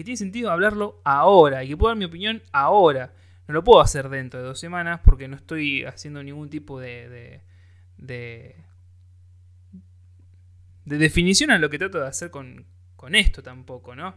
que 0.00 0.04
tiene 0.04 0.16
sentido 0.16 0.50
hablarlo 0.50 1.00
ahora 1.04 1.62
y 1.62 1.68
que 1.68 1.76
puedo 1.76 1.90
dar 1.90 1.98
mi 1.98 2.06
opinión 2.06 2.42
ahora. 2.52 3.12
No 3.46 3.54
lo 3.54 3.62
puedo 3.64 3.80
hacer 3.82 4.08
dentro 4.08 4.40
de 4.40 4.46
dos 4.46 4.58
semanas 4.58 5.00
porque 5.04 5.28
no 5.28 5.36
estoy 5.36 5.84
haciendo 5.84 6.22
ningún 6.22 6.48
tipo 6.48 6.80
de, 6.80 7.08
de, 7.08 7.42
de, 7.98 8.56
definición 10.84 11.50
a 11.50 11.58
lo 11.58 11.68
que 11.68 11.78
trato 11.78 12.00
de 12.00 12.06
hacer 12.06 12.30
con, 12.30 12.66
esto 13.12 13.42
tampoco, 13.42 13.94
¿no? 13.94 14.14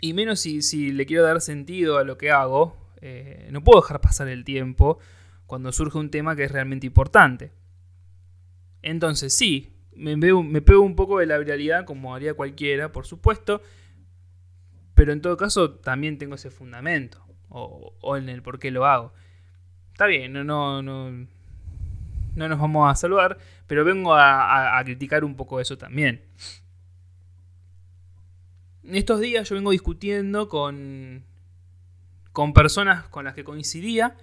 Y 0.00 0.12
menos 0.12 0.40
si, 0.40 0.92
le 0.92 1.06
quiero 1.06 1.22
dar 1.22 1.40
sentido 1.40 1.98
a 1.98 2.04
lo 2.04 2.18
que 2.18 2.30
hago, 2.30 2.76
eh, 3.00 3.48
no 3.50 3.64
puedo 3.64 3.80
dejar 3.80 4.00
pasar 4.00 4.28
el 4.28 4.44
tiempo 4.44 4.98
cuando 5.46 5.72
surge 5.72 5.98
un 5.98 6.10
tema 6.10 6.36
que 6.36 6.44
es 6.44 6.52
realmente 6.52 6.86
importante. 6.86 7.52
Entonces 8.82 9.34
sí, 9.34 9.72
me, 9.94 10.16
me 10.16 10.60
pego 10.62 10.82
un 10.82 10.96
poco 10.96 11.18
de 11.18 11.26
la 11.26 11.38
viralidad 11.38 11.84
como 11.84 12.14
haría 12.14 12.34
cualquiera, 12.34 12.92
por 12.92 13.06
supuesto, 13.06 13.62
pero 14.94 15.12
en 15.12 15.20
todo 15.20 15.36
caso 15.36 15.72
también 15.72 16.18
tengo 16.18 16.34
ese 16.34 16.50
fundamento. 16.50 17.22
O, 17.48 18.16
en 18.16 18.28
el 18.28 18.42
por 18.42 18.58
qué 18.58 18.70
lo 18.70 18.86
hago. 18.86 19.12
Está 19.92 20.06
bien, 20.06 20.32
no, 20.32 20.44
no, 20.44 20.82
no, 20.82 21.26
no 22.34 22.48
nos 22.48 22.58
vamos 22.58 22.90
a 22.90 22.94
saludar, 22.94 23.38
pero 23.66 23.84
vengo 23.84 24.14
a, 24.14 24.80
criticar 24.84 25.24
un 25.24 25.36
poco 25.36 25.60
eso 25.60 25.78
también. 25.78 26.22
Estos 28.92 29.20
días 29.20 29.48
yo 29.48 29.56
vengo 29.56 29.70
discutiendo 29.70 30.48
con, 30.48 31.24
con 32.32 32.52
personas 32.52 33.08
con 33.08 33.24
las 33.24 33.34
que 33.34 33.44
coincidía 33.44 34.16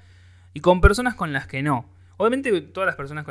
y 0.54 0.60
con 0.60 0.82
personas 0.82 1.15
con 1.15 1.34
las 1.34 1.47
que 1.47 1.62
no. 1.63 1.89
Obviamente 2.17 2.62
todas 2.62 2.88
las 2.88 2.95
personas 2.95 3.26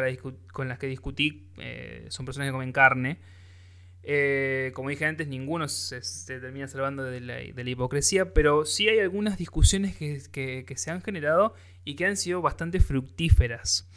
con, 0.53 0.69
las 0.69 0.79
que 0.79 0.87
discutí 0.87 1.47
eh, 1.59 2.07
son 2.09 2.27
personas 2.27 2.49
que 2.49 2.53
comen 2.53 2.73
carne. 2.73 3.19
Eh, 4.03 4.73
como 4.75 4.89
dije 4.89 5.07
antes, 5.07 5.29
ninguno 5.29 5.69
se, 5.69 6.01
termina 6.41 6.67
salvando 6.67 7.05
de 7.05 7.21
la, 7.21 7.71
hipocresía, 7.71 8.35
pero 8.35 8.65
sí 8.65 8.89
hay 8.89 8.99
algunas 8.99 9.39
discusiones 9.39 9.97
que, 9.97 10.75
se 10.77 10.91
han 10.91 11.03
generado 11.03 11.55
y 11.85 11.95
que 11.95 12.07
han 12.07 12.17
sido 12.17 12.43
bastante 12.43 12.81
fructíferas. 12.81 13.89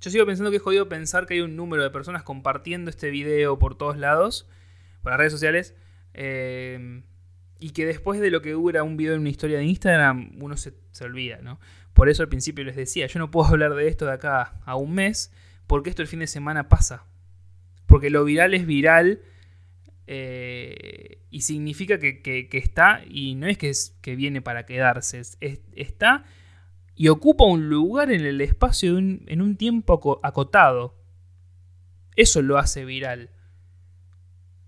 Yo 0.00 0.10
sigo 0.10 0.24
pensando 0.24 0.50
que 0.50 0.58
es 0.58 0.62
jodido 0.62 0.88
pensar 0.88 1.26
que 1.26 1.34
hay 1.34 1.40
un 1.40 1.56
número 1.56 1.82
de 1.82 1.90
personas 1.90 2.22
compartiendo 2.22 2.90
este 2.90 3.10
video 3.10 3.58
por 3.58 3.76
todos 3.76 3.96
lados, 3.96 4.48
por 5.06 5.12
las 5.12 5.20
redes 5.20 5.34
sociales, 5.34 5.72
eh, 6.14 7.00
y 7.60 7.70
que 7.70 7.86
después 7.86 8.18
de 8.18 8.32
lo 8.32 8.42
que 8.42 8.50
dura 8.50 8.82
un 8.82 8.96
video 8.96 9.14
en 9.14 9.20
una 9.20 9.28
historia 9.28 9.58
de 9.58 9.64
Instagram, 9.64 10.32
uno 10.40 10.56
se, 10.56 10.74
se 10.90 11.04
olvida, 11.04 11.38
¿no? 11.42 11.60
Por 11.94 12.08
eso 12.08 12.24
al 12.24 12.28
principio 12.28 12.64
les 12.64 12.74
decía, 12.74 13.06
yo 13.06 13.20
no 13.20 13.30
puedo 13.30 13.46
hablar 13.46 13.76
de 13.76 13.86
esto 13.86 14.04
de 14.04 14.14
acá 14.14 14.60
a 14.64 14.74
un 14.74 14.94
mes, 14.94 15.32
porque 15.68 15.90
esto 15.90 16.02
el 16.02 16.08
fin 16.08 16.18
de 16.18 16.26
semana 16.26 16.68
pasa. 16.68 17.06
Porque 17.86 18.10
lo 18.10 18.24
viral 18.24 18.52
es 18.52 18.66
viral 18.66 19.20
eh, 20.08 21.20
y 21.30 21.42
significa 21.42 22.00
que, 22.00 22.48
está, 22.50 23.02
y 23.08 23.36
no 23.36 23.46
es 23.46 23.58
que, 23.58 23.68
es 23.68 23.96
que 24.02 24.16
viene 24.16 24.42
para 24.42 24.66
quedarse, 24.66 25.22
está 25.40 26.24
y 26.96 27.06
ocupa 27.10 27.44
un 27.44 27.68
lugar 27.68 28.10
en 28.10 28.22
el 28.22 28.40
espacio 28.40 28.98
en 28.98 29.40
un 29.40 29.56
tiempo 29.56 30.18
acotado. 30.24 30.98
Eso 32.16 32.42
lo 32.42 32.58
hace 32.58 32.84
viral. 32.84 33.30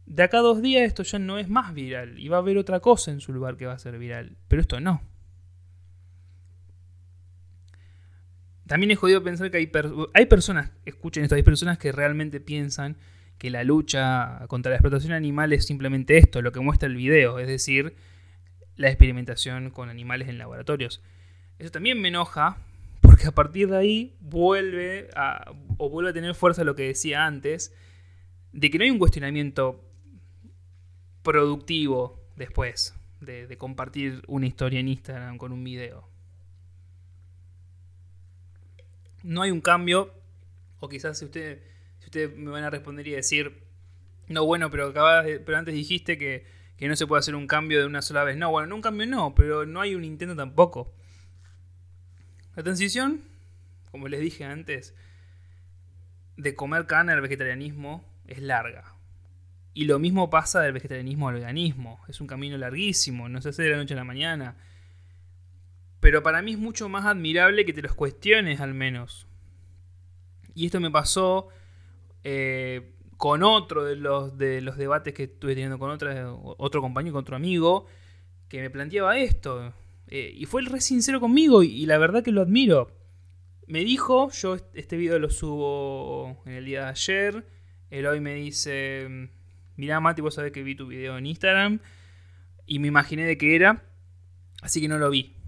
De 0.09 0.23
acá 0.23 0.39
a 0.39 0.41
dos 0.41 0.63
días 0.63 0.85
esto 0.85 1.03
ya 1.03 1.19
no 1.19 1.39
es 1.39 1.51
más 1.51 1.75
viral 1.75 2.19
y 2.19 2.29
va 2.29 2.39
a 2.39 2.41
haber 2.41 2.57
otra 2.57 2.81
cosa 2.81 3.11
en 3.11 3.21
su 3.21 3.31
lugar 3.31 3.59
que 3.59 3.67
va 3.67 3.75
a 3.75 3.79
ser 3.79 3.99
viral, 3.99 4.37
pero 4.49 4.63
esto 4.63 4.81
no. 4.81 5.03
También 8.67 8.91
es 8.91 8.99
jodido 8.99 9.23
pensar 9.23 9.51
que 9.51 9.59
hay, 9.59 10.27
personas, 10.27 10.71
escuchen 10.87 11.25
esto, 11.25 11.35
hay 11.35 11.43
personas 11.43 11.77
que 11.79 11.93
realmente 11.93 12.41
piensan 12.41 12.97
que 13.37 13.51
la 13.51 13.65
lucha 13.65 14.47
contra 14.49 14.71
la 14.71 14.77
explotación 14.77 15.13
animal 15.13 15.53
es 15.53 15.67
simplemente 15.67 16.17
esto, 16.17 16.41
lo 16.41 16.53
que 16.53 16.61
muestra 16.61 16.89
el 16.89 16.97
video, 16.97 17.39
es 17.39 17.47
decir, 17.47 17.95
la 18.77 18.89
experimentación 18.89 19.71
con 19.71 19.91
animales 19.91 20.29
en 20.29 20.39
laboratorios. 20.39 21.03
Eso 21.59 21.71
también 21.71 22.01
me 22.01 22.09
enoja, 22.09 22.59
porque 23.03 23.27
a 23.27 23.33
partir 23.33 23.69
de 23.69 23.77
ahí 23.77 24.17
vuelve 24.21 25.11
a, 25.15 25.53
o 25.77 25.91
vuelve 25.91 26.11
a 26.11 26.15
tener 26.15 26.35
fuerza 26.35 26.65
lo 26.65 26.75
que 26.75 26.85
decía 26.85 27.27
antes, 27.27 27.75
de 28.53 28.71
que 28.71 28.79
no 28.79 28.85
hay 28.85 28.91
un 28.91 28.99
cuestionamiento 28.99 29.88
productivo 31.33 32.21
después 32.37 32.95
de, 33.21 33.47
de 33.47 33.59
compartir 33.59 34.23
una 34.27 34.47
historia 34.47 34.81
en 34.81 34.89
Instagram 34.89 35.39
con 35.39 35.53
un 35.53 35.63
video. 35.63 36.09
no 39.23 39.43
hay 39.43 39.51
un 39.51 39.61
cambio, 39.61 40.13
o 40.81 40.89
quizás 40.89 41.19
si 41.19 41.25
ustedes 41.25 41.61
usted 42.05 42.35
me 42.35 42.51
van 42.51 42.65
a 42.65 42.71
responder 42.71 43.07
y 43.07 43.13
decir, 43.13 43.63
no, 44.29 44.45
bueno, 44.45 44.71
pero, 44.71 44.89
acabas 44.89 45.27
pero 45.45 45.59
antes 45.59 45.75
dijiste 45.75 46.19
que, 46.19 46.47
no 46.81 46.97
se 46.97 47.07
puede 47.07 47.21
hacer 47.21 47.35
un 47.35 47.47
cambio 47.47 47.81
de 47.81 47.87
una 47.87 48.03
sola 48.03 48.25
vez. 48.25 48.37
No, 48.37 48.51
bueno, 48.51 48.69
no 48.69 48.77
un 48.77 48.83
cambio 48.83 49.07
no, 49.07 49.35
pero 49.35 49.67
no 49.67 49.81
hay 49.81 49.95
un 49.95 50.05
intento 50.05 50.37
tampoco. 50.37 50.95
La 52.55 52.63
transición, 52.63 53.23
como 53.91 54.09
les 54.09 54.21
dije 54.21 54.45
antes, 54.45 54.95
de 56.37 56.55
comer 56.55 56.87
carne 56.87 57.13
al 57.13 57.21
vegetarianismo 57.21 58.05
es 58.27 58.41
larga. 58.41 58.95
Y 59.79 59.85
lo 59.85 60.01
mismo 60.01 60.29
pasa 60.29 60.61
del 60.61 60.73
vegetarianismo 60.73 61.29
al 61.29 61.37
veganismo. 61.37 62.01
Es 62.09 62.21
un 62.21 62.27
camino 62.27 62.59
larguísimo, 62.59 63.29
no 63.29 63.41
se 63.41 63.51
hace 63.51 63.63
de 63.63 63.71
la 63.71 63.77
noche 63.77 63.95
a 63.95 63.99
la 63.99 64.03
mañana. 64.03 64.57
Pero 66.01 66.25
para 66.25 66.43
mí 66.43 66.51
es 66.51 66.59
mucho 66.59 66.89
más 66.89 67.07
admirable 67.07 67.65
que 67.65 67.73
te 67.73 67.81
los 67.81 67.95
cuestiones 67.95 68.61
al 68.61 68.75
menos. 68.75 69.29
Y 70.53 70.67
esto 70.67 70.81
me 70.81 70.91
pasó 70.91 71.47
eh, 72.25 72.91
con 73.17 73.45
otro 73.45 73.85
de 73.85 73.95
los, 73.95 74.37
de 74.37 74.63
los 74.63 74.79
debates 74.79 75.15
que 75.15 75.23
estuve 75.23 75.55
teniendo 75.55 75.79
con 75.79 75.93
otro 75.93 76.81
compañero, 76.81 77.13
con 77.13 77.21
otro 77.21 77.37
amigo, 77.37 77.87
que 78.49 78.61
me 78.61 78.71
planteaba 78.71 79.17
esto. 79.17 79.73
Eh, 80.09 80.33
y 80.35 80.45
fue 80.47 80.61
el 80.61 80.67
re 80.67 80.81
sincero 80.81 81.21
conmigo 81.21 81.63
y, 81.63 81.87
la 81.87 81.99
verdad 81.99 82.25
que 82.25 82.33
lo 82.33 82.43
admiro. 82.43 82.97
Me 83.69 83.85
dijo, 83.85 84.33
yo 84.33 84.57
este 84.75 84.97
video 84.97 85.21
lo 85.21 85.31
subo 85.31 86.43
en 86.47 86.55
el 86.55 86.65
día 86.65 86.81
de 86.81 86.89
ayer. 86.89 87.47
Él 87.91 88.07
hoy 88.07 88.19
me 88.19 88.35
dice, 88.35 89.31
mirá 89.79 89.99
Mati, 90.01 90.21
vos 90.21 90.35
sabés 90.35 90.53
que 90.53 90.63
vi 90.63 90.75
tu 90.75 90.87
video 90.87 91.17
en 91.17 91.25
Instagram. 91.25 91.81
Y 92.67 92.81
me 92.81 92.89
imaginé 92.89 93.25
de 93.25 93.39
qué 93.39 93.57
era. 93.57 93.85
Así 94.61 94.83
que 94.83 94.89
no 94.89 94.99
lo 94.99 95.09
vi 95.09 95.39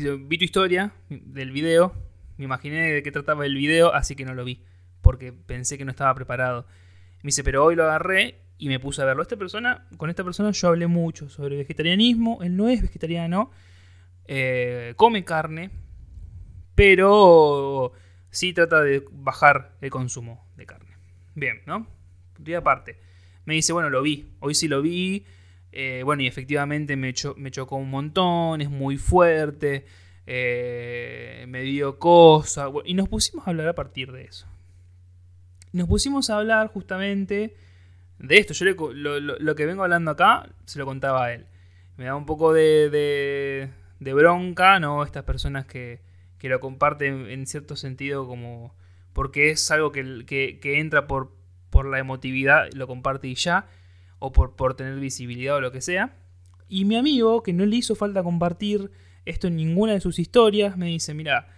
vi 0.00 0.38
tu 0.38 0.44
historia 0.44 0.92
del 1.08 1.52
video, 1.52 1.94
me 2.36 2.44
imaginé 2.44 2.92
de 2.92 3.02
qué 3.02 3.12
trataba 3.12 3.46
el 3.46 3.54
video, 3.54 3.94
así 3.94 4.16
que 4.16 4.24
no 4.24 4.34
lo 4.34 4.44
vi, 4.44 4.64
porque 5.02 5.32
pensé 5.32 5.78
que 5.78 5.84
no 5.84 5.90
estaba 5.90 6.14
preparado. 6.14 6.66
Me 7.22 7.28
dice, 7.28 7.44
pero 7.44 7.64
hoy 7.64 7.76
lo 7.76 7.84
agarré 7.84 8.42
y 8.58 8.68
me 8.68 8.80
puse 8.80 9.02
a 9.02 9.04
verlo. 9.04 9.22
Esta 9.22 9.36
persona, 9.36 9.86
con 9.96 10.10
esta 10.10 10.24
persona 10.24 10.50
yo 10.50 10.68
hablé 10.68 10.86
mucho 10.86 11.28
sobre 11.28 11.56
vegetarianismo, 11.56 12.42
él 12.42 12.56
no 12.56 12.68
es 12.68 12.82
vegetariano, 12.82 13.50
eh, 14.26 14.94
come 14.96 15.24
carne, 15.24 15.70
pero 16.74 17.92
sí 18.30 18.52
trata 18.52 18.82
de 18.82 19.04
bajar 19.12 19.76
el 19.80 19.90
consumo 19.90 20.50
de 20.56 20.66
carne. 20.66 20.96
Bien, 21.34 21.62
¿no? 21.66 21.86
Y 22.44 22.54
aparte, 22.54 22.98
me 23.44 23.54
dice, 23.54 23.72
bueno, 23.72 23.90
lo 23.90 24.02
vi, 24.02 24.26
hoy 24.40 24.54
sí 24.54 24.68
lo 24.68 24.82
vi, 24.82 25.24
eh, 25.72 26.02
bueno, 26.04 26.22
y 26.22 26.26
efectivamente 26.26 26.96
me, 26.96 27.12
chocó 27.12 27.76
un 27.76 27.90
montón, 27.90 28.60
es 28.60 28.70
muy 28.70 28.96
fuerte, 28.96 29.84
eh, 30.26 31.44
me 31.48 31.62
dio 31.62 31.98
cosas, 31.98 32.70
y 32.84 32.94
nos 32.94 33.08
pusimos 33.08 33.46
a 33.46 33.50
hablar 33.50 33.68
a 33.68 33.74
partir 33.74 34.12
de 34.12 34.22
eso. 34.22 34.46
Nos 35.72 35.88
pusimos 35.88 36.30
a 36.30 36.38
hablar 36.38 36.68
justamente 36.68 37.56
de 38.20 38.38
esto. 38.38 38.54
Yo 38.54 38.64
lo, 38.66 39.54
que 39.56 39.66
vengo 39.66 39.82
hablando 39.82 40.12
acá 40.12 40.48
se 40.64 40.78
lo 40.78 40.86
contaba 40.86 41.24
a 41.24 41.32
él. 41.34 41.46
Me 41.96 42.04
da 42.04 42.14
un 42.14 42.26
poco 42.26 42.52
de, 42.52 43.68
de, 43.98 44.14
bronca, 44.14 44.78
¿no? 44.78 45.02
Estas 45.02 45.24
personas 45.24 45.66
que, 45.66 46.00
que 46.38 46.48
lo 46.48 46.60
comparten 46.60 47.28
en 47.28 47.46
cierto 47.46 47.74
sentido 47.74 48.26
como... 48.28 48.76
Porque 49.12 49.50
es 49.50 49.70
algo 49.70 49.90
que, 49.90 50.24
que 50.26 50.78
entra 50.78 51.08
por, 51.08 51.32
por 51.74 51.86
la 51.86 51.98
emotividad, 51.98 52.72
lo 52.72 52.86
comparte 52.86 53.26
y 53.26 53.34
ya 53.34 53.66
o 54.20 54.30
por, 54.30 54.54
por 54.54 54.76
tener 54.76 54.94
visibilidad 55.00 55.56
o 55.56 55.60
lo 55.60 55.72
que 55.72 55.80
sea. 55.80 56.16
Y 56.68 56.84
mi 56.84 56.94
amigo, 56.94 57.42
que 57.42 57.52
no 57.52 57.66
le 57.66 57.74
hizo 57.74 57.96
falta 57.96 58.22
compartir 58.22 58.92
esto 59.24 59.48
en 59.48 59.56
ninguna 59.56 59.94
de 59.94 60.00
sus 60.00 60.20
historias, 60.20 60.76
me 60.76 60.86
dice, 60.86 61.14
mira, 61.14 61.48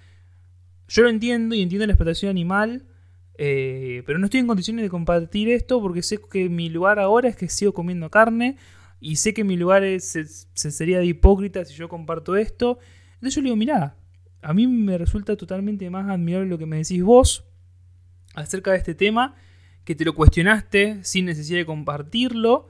yo 0.89 1.03
lo 1.03 1.11
entiendo 1.11 1.55
y 1.55 1.61
entiendo 1.61 1.87
la 1.87 1.93
explotación 1.93 2.31
animal, 2.31 2.87
eh, 3.37 4.05
pero 4.07 4.19
no 4.19 4.25
estoy 4.25 4.41
en 4.41 4.47
condiciones 4.47 4.85
de 4.85 4.89
compartir 4.89 5.51
esto 5.51 5.83
porque 5.83 6.03
sé 6.03 6.19
que 6.19 6.49
mi 6.49 6.71
lugar 6.71 6.99
ahora 6.99 7.29
es 7.29 7.37
que 7.37 7.51
sigo 7.51 7.75
comiendo 7.75 8.11
carne 8.11 8.57
y 8.99 9.17
sé 9.17 9.35
que 9.35 9.45
mi 9.45 9.59
lugar 9.59 9.83
se, 10.01 10.25
sería 10.25 10.99
de 10.99 11.05
hipócrita 11.05 11.63
si 11.67 11.75
yo 11.75 11.91
comparto 11.91 12.37
esto. 12.37 12.79
Entonces 13.17 13.35
yo 13.35 13.43
le 13.43 13.49
digo, 13.49 13.57
mira, 13.57 13.99
a 14.41 14.55
mí 14.55 14.67
me 14.67 14.97
resulta 14.97 15.37
totalmente 15.37 15.91
más 15.91 16.09
admirable 16.09 16.49
lo 16.49 16.57
que 16.57 16.65
me 16.65 16.79
decís 16.79 17.03
vos 17.03 17.45
acerca 18.35 18.71
de 18.71 18.79
este 18.79 18.95
tema 18.95 19.35
que 19.87 19.95
te 19.95 20.05
lo 20.05 20.17
cuestionaste 20.17 21.05
sin 21.05 21.27
necesidad 21.27 21.61
de 21.61 21.65
compartirlo, 21.65 22.67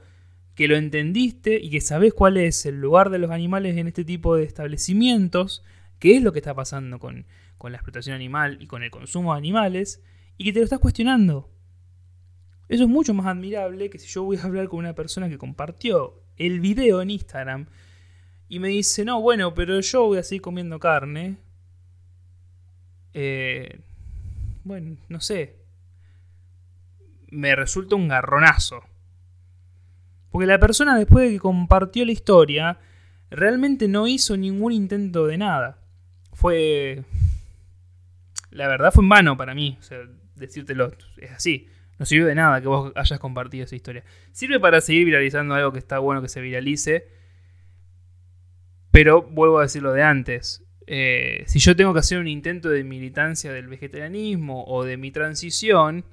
que 0.53 0.67
lo 0.67 0.77
entendiste 0.77 1.59
y 1.59 1.71
que 1.71 1.81
sabes 1.81 2.13
cuál 2.13 2.37
es 2.37 2.63
el 2.67 2.79
lugar 2.79 3.09
de 3.09 3.17
los 3.17 3.31
animales 3.31 3.75
en 3.75 3.87
este 3.87 4.05
tipo 4.05 4.35
de 4.35 4.43
establecimientos, 4.43 5.63
qué 5.97 6.15
es 6.15 6.21
lo 6.21 6.31
que 6.31 6.37
está 6.37 6.53
pasando 6.53 6.99
con, 6.99 7.25
la 7.63 7.75
explotación 7.75 8.15
animal 8.15 8.59
y 8.61 8.67
con 8.67 8.83
el 8.83 8.91
consumo 8.91 9.33
de 9.33 9.39
animales, 9.39 10.03
y 10.37 10.43
que 10.43 10.53
te 10.53 10.59
lo 10.59 10.65
estás 10.65 10.77
cuestionando. 10.77 11.49
Eso 12.69 12.83
es 12.83 12.89
mucho 12.89 13.15
más 13.15 13.25
admirable 13.25 13.89
que 13.89 13.97
si 13.97 14.07
yo 14.07 14.23
voy 14.23 14.37
a 14.37 14.43
hablar 14.43 14.67
con 14.67 14.77
una 14.77 14.93
persona 14.93 15.27
que 15.27 15.39
compartió 15.39 16.21
el 16.37 16.59
video 16.59 17.01
en 17.01 17.09
Instagram 17.09 17.65
y 18.47 18.59
me 18.59 18.67
dice, 18.67 19.05
no, 19.05 19.19
bueno, 19.21 19.55
pero 19.55 19.79
yo 19.79 20.05
voy 20.05 20.19
a 20.19 20.23
seguir 20.23 20.43
comiendo 20.43 20.79
carne. 20.79 21.37
Eh, 23.15 23.79
bueno, 24.63 24.97
no 25.09 25.19
sé 25.19 25.56
me 27.29 27.55
resulta 27.55 27.95
un 27.95 28.07
garronazo. 28.07 28.81
Porque 30.31 30.47
la 30.47 30.59
persona 30.59 30.97
después 30.97 31.25
de 31.25 31.35
que 31.35 31.39
compartió 31.39 32.05
la 32.05 32.11
historia, 32.11 32.79
realmente 33.29 33.87
no 33.87 34.07
hizo 34.07 34.37
ningún 34.37 34.71
intento 34.71 35.27
de 35.27 35.37
nada. 35.37 35.79
Fue... 36.33 37.03
La 38.51 38.67
verdad 38.67 38.91
fue 38.91 39.03
en 39.03 39.09
vano 39.09 39.37
para 39.37 39.53
mí. 39.53 39.77
O 39.79 39.83
sea, 39.83 39.99
decírtelo 40.35 40.91
es 41.17 41.31
así. 41.31 41.67
No 41.99 42.05
sirve 42.05 42.27
de 42.27 42.35
nada 42.35 42.61
que 42.61 42.67
vos 42.67 42.91
hayas 42.95 43.19
compartido 43.19 43.65
esa 43.65 43.75
historia. 43.75 44.03
Sirve 44.31 44.59
para 44.59 44.81
seguir 44.81 45.05
viralizando 45.05 45.55
algo 45.55 45.71
que 45.71 45.79
está 45.79 45.99
bueno 45.99 46.21
que 46.21 46.29
se 46.29 46.41
viralice. 46.41 47.07
Pero 48.91 49.23
vuelvo 49.23 49.59
a 49.59 49.63
decirlo 49.63 49.93
de 49.93 50.03
antes. 50.03 50.63
Eh, 50.85 51.43
si 51.47 51.59
yo 51.59 51.75
tengo 51.75 51.93
que 51.93 51.99
hacer 51.99 52.17
un 52.17 52.27
intento 52.27 52.69
de 52.69 52.83
militancia 52.83 53.51
del 53.51 53.67
vegetarianismo 53.67 54.63
o 54.65 54.83
de 54.85 54.97
mi 54.97 55.11
transición, 55.11 56.05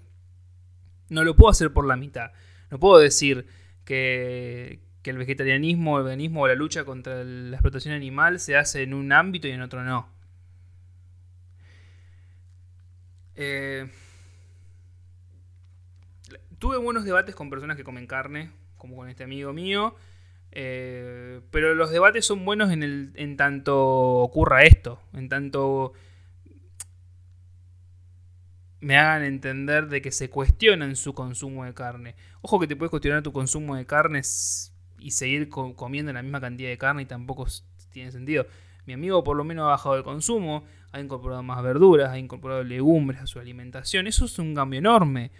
no 1.08 1.24
lo 1.24 1.36
puedo 1.36 1.50
hacer 1.50 1.72
por 1.72 1.86
la 1.86 1.96
mitad. 1.96 2.32
No 2.70 2.78
puedo 2.78 2.98
decir 2.98 3.46
que, 3.84 4.80
el 5.04 5.18
vegetarianismo, 5.18 5.98
el 5.98 6.04
veganismo 6.04 6.42
o 6.42 6.48
la 6.48 6.54
lucha 6.54 6.84
contra 6.84 7.22
la 7.24 7.56
explotación 7.56 7.94
animal 7.94 8.40
se 8.40 8.56
hace 8.56 8.82
en 8.82 8.94
un 8.94 9.12
ámbito 9.12 9.46
y 9.46 9.50
en 9.50 9.60
otro 9.60 9.84
no. 9.84 10.08
Eh, 13.36 13.90
tuve 16.58 16.78
buenos 16.78 17.04
debates 17.04 17.34
con 17.34 17.50
personas 17.50 17.76
que 17.76 17.84
comen 17.84 18.06
carne, 18.06 18.50
como 18.78 18.96
con 18.96 19.08
este 19.08 19.24
amigo 19.24 19.52
mío. 19.52 19.94
Eh, 20.56 21.40
pero 21.50 21.74
los 21.74 21.90
debates 21.90 22.24
son 22.24 22.44
buenos 22.44 22.70
en, 22.70 22.82
el, 22.82 23.10
en 23.16 23.36
tanto 23.36 23.76
ocurra 24.18 24.62
esto, 24.62 25.00
en 25.12 25.28
tanto 25.28 25.92
me 28.84 28.98
hagan 28.98 29.22
entender 29.24 29.88
de 29.88 30.02
que 30.02 30.12
se 30.12 30.28
cuestionan 30.28 30.94
su 30.94 31.14
consumo 31.14 31.64
de 31.64 31.72
carne. 31.72 32.16
Ojo 32.42 32.60
que 32.60 32.66
te 32.66 32.76
puedes 32.76 32.90
cuestionar 32.90 33.22
tu 33.22 33.32
consumo 33.32 33.76
de 33.76 33.86
carne 33.86 34.20
y 34.98 35.10
seguir 35.10 35.48
comiendo 35.48 36.12
la 36.12 36.22
misma 36.22 36.38
cantidad 36.38 36.68
de 36.68 36.76
carne 36.76 37.02
y 37.02 37.06
tampoco 37.06 37.46
tiene 37.90 38.12
sentido. 38.12 38.46
Mi 38.84 38.92
amigo 38.92 39.24
por 39.24 39.38
lo 39.38 39.44
menos 39.44 39.64
ha 39.64 39.68
bajado 39.68 39.96
el 39.96 40.04
consumo, 40.04 40.64
ha 40.92 41.00
incorporado 41.00 41.42
más 41.42 41.62
verduras, 41.62 42.10
ha 42.10 42.18
incorporado 42.18 42.62
legumbres 42.62 43.22
a 43.22 43.26
su 43.26 43.38
alimentación. 43.38 44.06
Eso 44.06 44.26
es 44.26 44.38
un 44.38 44.54
cambio 44.54 44.80
enorme. 44.80 45.30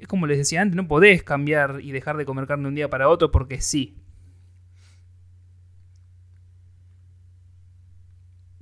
Es 0.00 0.08
como 0.08 0.26
les 0.26 0.38
decía 0.38 0.60
antes, 0.60 0.74
no 0.74 0.88
podés 0.88 1.22
cambiar 1.22 1.78
y 1.82 1.92
dejar 1.92 2.16
de 2.16 2.24
comer 2.24 2.48
carne 2.48 2.66
un 2.66 2.74
día 2.74 2.90
para 2.90 3.08
otro 3.08 3.30
porque 3.30 3.60
sí. 3.60 4.01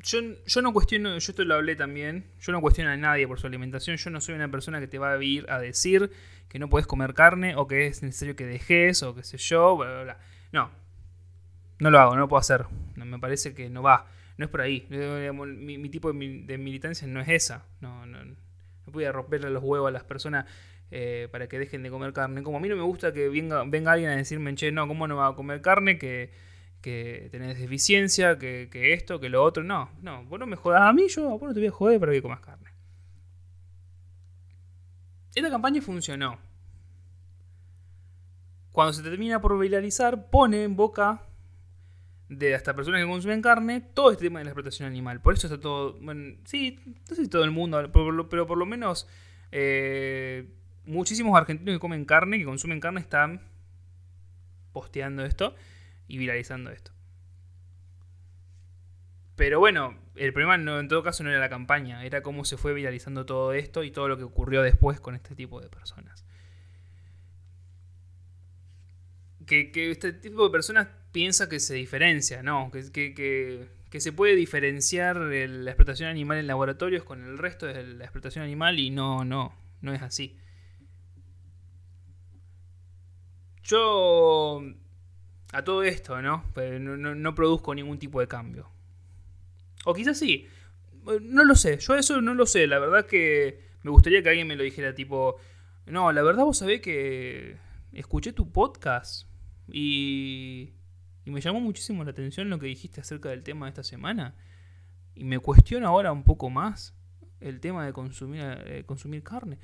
Yo, 0.02 0.62
no 0.62 0.72
cuestiono, 0.72 1.10
yo 1.10 1.16
esto 1.16 1.44
lo 1.44 1.54
hablé 1.54 1.76
también, 1.76 2.24
yo 2.40 2.52
no 2.52 2.60
cuestiono 2.60 2.90
a 2.90 2.96
nadie 2.96 3.28
por 3.28 3.38
su 3.38 3.46
alimentación, 3.46 3.96
yo 3.96 4.10
no 4.10 4.20
soy 4.20 4.34
una 4.34 4.50
persona 4.50 4.80
que 4.80 4.86
te 4.86 4.98
va 4.98 5.12
a 5.12 5.22
ir 5.22 5.44
a 5.50 5.58
decir 5.58 6.10
que 6.48 6.58
no 6.58 6.68
puedes 6.68 6.86
comer 6.86 7.12
carne 7.12 7.54
o 7.56 7.66
que 7.66 7.86
es 7.86 8.02
necesario 8.02 8.34
que 8.34 8.46
dejes 8.46 9.02
o 9.02 9.14
qué 9.14 9.22
sé 9.22 9.36
yo, 9.36 9.76
bla, 9.76 9.90
bla, 9.90 10.02
bla. 10.02 10.18
No, 10.52 10.70
no 11.80 11.90
lo 11.90 11.98
hago, 11.98 12.14
no 12.14 12.20
lo 12.20 12.28
puedo 12.28 12.40
hacer, 12.40 12.66
no, 12.96 13.04
me 13.04 13.18
parece 13.18 13.54
que 13.54 13.68
no 13.68 13.82
va, 13.82 14.06
no 14.38 14.46
es 14.46 14.50
por 14.50 14.62
ahí, 14.62 14.86
mi, 14.88 15.88
tipo 15.90 16.12
de, 16.12 16.58
militancia 16.58 17.06
no 17.06 17.20
es 17.20 17.28
esa, 17.28 17.66
no, 17.80 18.06
no, 18.06 18.24
no 18.24 18.36
voy 18.86 19.04
a 19.04 19.12
romperle 19.12 19.50
los 19.50 19.62
huevos 19.62 19.88
a 19.88 19.92
las 19.92 20.04
personas 20.04 20.46
eh, 20.90 21.28
para 21.30 21.48
que 21.48 21.58
dejen 21.58 21.82
de 21.82 21.90
comer 21.90 22.12
carne, 22.12 22.42
como 22.42 22.56
a 22.56 22.60
mí 22.60 22.68
no 22.68 22.76
me 22.76 22.82
gusta 22.82 23.12
que 23.12 23.28
venga, 23.28 23.62
venga 23.64 23.92
alguien 23.92 24.10
a 24.10 24.16
decirme, 24.16 24.54
che, 24.54 24.72
no, 24.72 24.88
¿cómo 24.88 25.06
no 25.06 25.16
va 25.16 25.28
a 25.28 25.34
comer 25.34 25.60
carne? 25.60 25.98
Que 25.98 26.30
que 26.80 27.28
tenés 27.30 27.58
deficiencia, 27.58 28.38
que, 28.38 28.68
esto, 28.92 29.20
que 29.20 29.28
lo 29.28 29.42
otro. 29.42 29.62
No, 29.62 29.90
no, 30.02 30.24
vos 30.24 30.38
no 30.38 30.46
me 30.46 30.56
jodas 30.56 30.82
a 30.82 30.92
mí, 30.92 31.08
yo 31.08 31.28
vos 31.30 31.42
no 31.42 31.54
te 31.54 31.60
voy 31.60 31.68
a 31.68 31.72
joder 31.72 32.00
para 32.00 32.12
que 32.12 32.22
comas 32.22 32.40
carne. 32.40 32.70
Esta 35.34 35.50
campaña 35.50 35.80
funcionó. 35.80 36.38
Cuando 38.72 38.92
se 38.92 39.02
termina 39.02 39.40
por 39.40 39.58
viralizar, 39.58 40.30
pone 40.30 40.64
en 40.64 40.76
boca 40.76 41.22
de 42.28 42.54
hasta 42.54 42.74
personas 42.74 43.02
que 43.02 43.08
consumen 43.08 43.42
carne 43.42 43.80
todo 43.80 44.12
este 44.12 44.24
tema 44.24 44.38
de 44.38 44.44
la 44.44 44.50
explotación 44.50 44.88
animal. 44.88 45.20
Por 45.20 45.34
eso 45.34 45.48
está 45.48 45.60
todo. 45.60 45.98
Sí, 46.44 46.78
no 47.08 47.16
sé 47.16 47.24
si 47.24 47.28
todo 47.28 47.44
el 47.44 47.50
mundo, 47.50 47.90
pero 47.92 48.46
por 48.46 48.58
lo 48.58 48.66
menos 48.66 49.08
eh, 49.50 50.48
muchísimos 50.84 51.36
argentinos 51.36 51.74
que 51.74 51.80
comen 51.80 52.04
carne, 52.04 52.38
que 52.38 52.44
consumen 52.44 52.80
carne, 52.80 53.00
están 53.00 53.42
posteando 54.72 55.24
esto 55.24 55.54
y 56.10 56.18
viralizando 56.18 56.70
esto. 56.70 56.92
Pero 59.36 59.58
bueno, 59.58 59.96
el 60.16 60.32
problema 60.34 60.58
no, 60.58 60.80
en 60.80 60.88
todo 60.88 61.02
caso 61.02 61.22
no 61.24 61.30
era 61.30 61.38
la 61.38 61.48
campaña, 61.48 62.04
era 62.04 62.22
cómo 62.22 62.44
se 62.44 62.58
fue 62.58 62.74
viralizando 62.74 63.24
todo 63.24 63.54
esto 63.54 63.84
y 63.84 63.90
todo 63.90 64.08
lo 64.08 64.18
que 64.18 64.24
ocurrió 64.24 64.60
después 64.60 65.00
con 65.00 65.14
este 65.14 65.34
tipo 65.34 65.60
de 65.60 65.68
personas. 65.68 66.26
Que, 69.46 69.70
este 69.90 70.12
tipo 70.12 70.44
de 70.44 70.50
personas 70.50 70.88
piensa 71.10 71.48
que 71.48 71.58
se 71.58 71.74
diferencia, 71.74 72.42
¿no? 72.42 72.70
Que, 72.70 72.92
que, 72.92 74.00
se 74.00 74.12
puede 74.12 74.36
diferenciar 74.36 75.16
la 75.16 75.70
explotación 75.70 76.10
animal 76.10 76.38
en 76.38 76.46
laboratorios 76.46 77.04
con 77.04 77.24
el 77.24 77.38
resto 77.38 77.66
de 77.66 77.82
la 77.82 78.04
explotación 78.04 78.44
animal 78.44 78.78
y 78.78 78.90
no, 78.90 79.24
no, 79.24 79.54
no 79.80 79.94
es 79.94 80.02
así. 80.02 80.36
Yo 83.62 84.62
a 85.52 85.64
todo 85.64 85.82
esto, 85.82 86.20
¿no? 86.22 86.44
no, 86.78 87.14
no, 87.14 87.34
produzco 87.34 87.74
ningún 87.74 87.98
tipo 87.98 88.20
de 88.20 88.28
cambio. 88.28 88.70
O 89.84 89.94
quizás 89.94 90.18
sí. 90.18 90.46
No 91.22 91.44
lo 91.44 91.54
sé. 91.54 91.78
Yo 91.78 91.94
eso 91.96 92.20
no 92.20 92.34
lo 92.34 92.46
sé. 92.46 92.66
La 92.66 92.78
verdad 92.78 93.06
que 93.06 93.60
me 93.82 93.90
gustaría 93.90 94.22
que 94.22 94.28
alguien 94.28 94.46
me 94.46 94.56
lo 94.56 94.62
dijera 94.62 94.94
tipo... 94.94 95.36
No, 95.86 96.12
la 96.12 96.22
verdad 96.22 96.44
vos 96.44 96.58
sabés 96.58 96.80
que 96.80 97.56
escuché 97.92 98.32
tu 98.32 98.52
podcast 98.52 99.26
y, 99.66 100.72
y 101.24 101.30
me 101.30 101.40
llamó 101.40 101.60
muchísimo 101.60 102.04
la 102.04 102.10
atención 102.10 102.48
lo 102.48 102.58
que 102.58 102.66
dijiste 102.66 103.00
acerca 103.00 103.30
del 103.30 103.42
tema 103.42 103.66
de 103.66 103.70
esta 103.70 103.82
semana. 103.82 104.34
Y 105.14 105.24
me 105.24 105.38
cuestiona 105.38 105.88
ahora 105.88 106.12
un 106.12 106.22
poco 106.22 106.50
más 106.50 106.94
el 107.40 107.60
tema 107.60 107.84
de 107.84 107.92
consumir, 107.92 108.42
eh, 108.66 108.84
consumir 108.86 109.22
carne. 109.22 109.58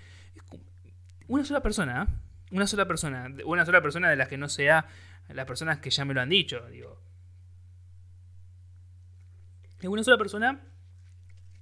una 1.29 1.45
sola 1.45 1.63
persona. 1.63 2.09
Una 2.51 2.67
sola 2.67 2.87
persona. 2.87 3.33
Una 3.45 3.65
sola 3.65 3.83
persona 3.83 4.11
de 4.11 4.17
las 4.17 4.29
que 4.29 4.39
no 4.39 4.49
sea 4.49 4.87
las 5.29 5.47
personas 5.47 5.79
que 5.79 5.91
ya 5.91 6.05
me 6.05 6.15
lo 6.15 6.21
han 6.21 6.29
dicho, 6.29 6.67
digo. 6.71 7.01
Es 9.81 9.89
una 9.89 10.03
sola 10.03 10.19
persona, 10.19 10.61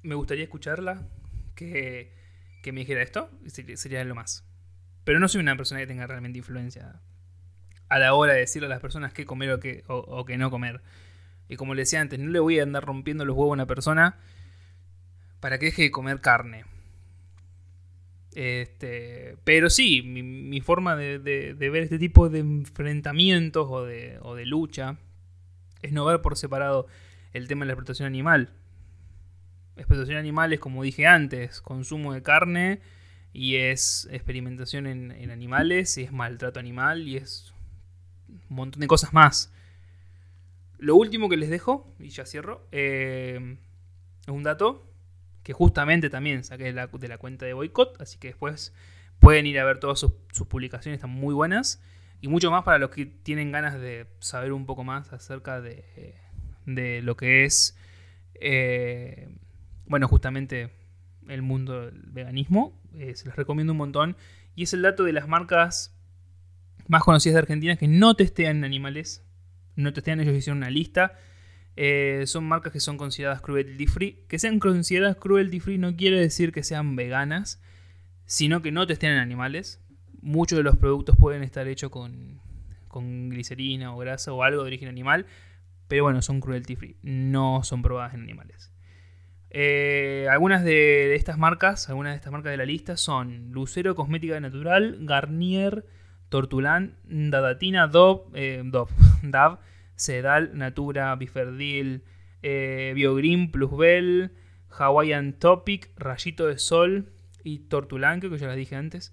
me 0.03 0.14
gustaría 0.14 0.44
escucharla, 0.44 1.09
que, 1.55 2.12
que 2.62 2.72
me 2.72 2.81
dijera 2.81 3.03
esto, 3.03 3.31
sería 3.46 4.05
lo 4.05 4.14
más. 4.14 4.44
Pero 5.05 5.20
no 5.20 5.29
soy 5.29 5.40
una 5.40 5.57
persona 5.57 5.81
que 5.81 5.87
tenga 5.87 6.07
realmente 6.07 6.38
influencia 6.38 7.00
a 7.88 7.98
la 7.98 8.14
hora 8.14 8.33
de 8.33 8.40
decirle 8.40 8.66
a 8.66 8.70
las 8.70 8.81
personas 8.81 9.12
qué 9.12 9.27
comer 9.27 9.53
o 9.53 9.61
qué, 9.61 9.85
o, 9.87 10.24
qué 10.24 10.37
no 10.37 10.50
comer. 10.50 10.83
Y 11.48 11.57
como 11.57 11.74
le 11.74 11.83
decía 11.83 12.00
antes, 12.00 12.18
no 12.18 12.31
le 12.31 12.40
voy 12.40 12.59
a 12.59 12.62
andar 12.62 12.85
rompiendo 12.85 13.24
los 13.24 13.37
huevos 13.37 13.53
a 13.53 13.55
una 13.55 13.66
persona 13.66 14.18
para 15.40 15.59
que 15.59 15.66
deje 15.66 15.83
de 15.83 15.90
comer 15.90 16.20
carne. 16.20 16.64
Este, 18.35 19.37
pero 19.44 19.70
sí, 19.70 20.03
mi, 20.03 20.61
forma 20.61 20.97
de, 20.97 21.18
ver 21.59 21.77
este 21.77 21.99
tipo 21.99 22.29
de 22.29 22.40
enfrentamientos 22.40 23.68
o 23.70 23.85
de, 23.85 24.47
lucha 24.47 24.99
es 25.83 25.92
no 25.92 26.05
ver 26.05 26.20
por 26.20 26.37
separado 26.37 26.87
el 27.33 27.47
tema 27.47 27.64
de 27.64 27.68
la 27.68 27.73
explotación 27.75 28.07
animal. 28.07 28.51
Explotación 29.77 30.18
animal 30.18 30.53
es, 30.53 30.61
como 30.61 30.83
dije 30.83 31.07
antes, 31.07 31.61
consumo 31.61 32.12
de 32.12 32.23
carne 32.23 32.81
y 33.33 33.57
es 33.57 34.09
experimentación 34.11 34.87
en, 34.87 35.31
animales 35.31 35.97
y 35.97 36.03
es 36.03 36.12
maltrato 36.12 36.59
animal 36.59 37.07
y 37.07 37.16
es 37.16 37.53
un 38.51 38.57
montón 38.57 38.81
de 38.81 38.88
cosas 38.88 39.12
más. 39.12 39.53
Lo 40.79 40.97
último 40.97 41.29
que 41.29 41.37
les 41.37 41.51
dejo, 41.51 41.94
y 42.01 42.09
ya 42.09 42.27
cierro, 42.27 42.66
eh, 42.73 43.59
es 44.23 44.29
un 44.29 44.42
dato 44.42 44.94
que 45.45 45.53
justamente 45.53 46.11
también 46.11 46.43
saqué 46.43 46.73
de 46.73 46.73
la, 46.73 47.19
cuenta 47.19 47.47
de 47.47 47.53
Boycott, 47.53 48.01
así 48.01 48.19
que 48.19 48.29
después 48.29 48.75
pueden 49.21 49.47
ir 49.47 49.61
a 49.61 49.65
ver 49.65 49.79
todas 49.79 50.01
sus, 50.01 50.13
publicaciones, 50.49 50.97
están 50.97 51.11
muy 51.11 51.35
buenas. 51.35 51.81
Y 52.21 52.29
mucho 52.29 52.51
más 52.51 52.65
para 52.65 52.79
los 52.79 52.91
que 52.91 53.05
tienen 53.05 53.53
ganas 53.53 53.79
de 53.79 54.07
saber 54.19 54.53
un 54.53 54.65
poco 54.65 54.83
más 54.83 55.13
acerca 55.13 55.61
de, 55.61 57.03
lo 57.03 57.17
que 57.17 57.45
es, 57.45 57.77
eh, 58.41 59.29
bueno, 59.85 60.09
justamente 60.09 60.71
el 61.29 61.43
mundo 61.43 61.83
del 61.83 62.03
veganismo. 62.07 62.81
Eh, 62.95 63.15
se 63.15 63.27
los 63.27 63.37
recomiendo 63.37 63.75
un 63.75 63.79
montón. 63.79 64.17
Y 64.55 64.63
es 64.63 64.73
el 64.73 64.81
dato 64.81 65.05
de 65.05 65.13
las 65.13 65.29
marcas 65.29 65.95
más 66.89 67.03
conocidas 67.03 67.35
de 67.35 67.41
Argentina 67.41 67.77
que 67.77 67.89
no 67.89 68.15
testean 68.15 68.65
animales. 68.65 69.23
No 69.77 69.93
testean, 69.93 70.21
ellos 70.21 70.35
hicieron 70.35 70.59
una 70.59 70.71
lista 70.71 71.19
eh, 71.77 72.25
son 72.27 72.45
marcas 72.45 72.73
que 72.73 72.81
son 72.81 72.97
consideradas 72.97 73.40
cruelty 73.40 73.87
free. 73.87 74.25
Que 74.29 74.38
sean 74.38 74.59
consideradas 74.59 75.17
cruelty 75.17 75.61
free 75.61 75.79
no 75.79 75.96
quiere 75.96 76.21
decir 76.21 76.53
que 76.53 76.63
sean 76.63 76.96
veganas, 76.96 77.61
sino 78.27 78.63
que 78.63 78.73
no 78.73 78.87
testean 78.87 79.15
en 79.15 79.19
animales. 79.19 79.81
Muchos 80.21 80.57
de 80.57 80.63
los 80.63 80.77
productos 80.77 81.17
pueden 81.17 81.42
estar 81.42 81.67
hechos 81.69 81.90
con, 81.90 82.40
con 82.88 83.29
glicerina 83.29 83.94
o 83.94 83.98
grasa 83.98 84.33
o 84.33 84.42
algo 84.42 84.63
de 84.63 84.69
origen 84.69 84.88
animal, 84.88 85.27
pero 85.88 86.05
bueno, 86.05 86.23
son 86.23 86.40
cruelty 86.40 86.77
free, 86.77 86.96
no 87.03 87.63
son 87.63 87.83
probadas 87.83 88.15
en 88.15 88.23
animales. 88.23 88.73
Eh, 89.51 90.27
algunas 90.31 90.65
de 90.65 91.15
estas 91.15 91.38
marcas, 91.38 91.88
algunas 91.88 92.13
de 92.13 92.17
estas 92.17 92.33
marcas 92.33 92.51
de 92.51 92.57
la 92.57 92.65
lista 92.65 92.96
son 92.96 93.53
Lucero 93.53 93.94
Cosmética 93.94 94.40
Natural, 94.40 94.96
Garnier, 95.01 95.85
Tortulán, 96.29 96.96
Dadatina, 97.05 97.87
Dove, 97.87 98.23
eh, 98.35 98.63
Dove, 98.65 98.90
Dove 99.23 99.59
Sedal, 99.97 100.57
Natura, 100.57 101.15
Biferdil, 101.17 102.05
eh, 102.42 102.92
Biogreen, 102.95 103.51
Plusbel, 103.51 104.33
Hawaiian 104.71 105.35
Topic, 105.35 105.90
Rayito 105.97 106.47
de 106.47 106.59
Sol 106.59 107.13
y 107.42 107.61
Tortulanque, 107.61 108.29
que 108.29 108.38
ya 108.38 108.47
las 108.47 108.57
dije 108.57 108.77
antes. 108.77 109.13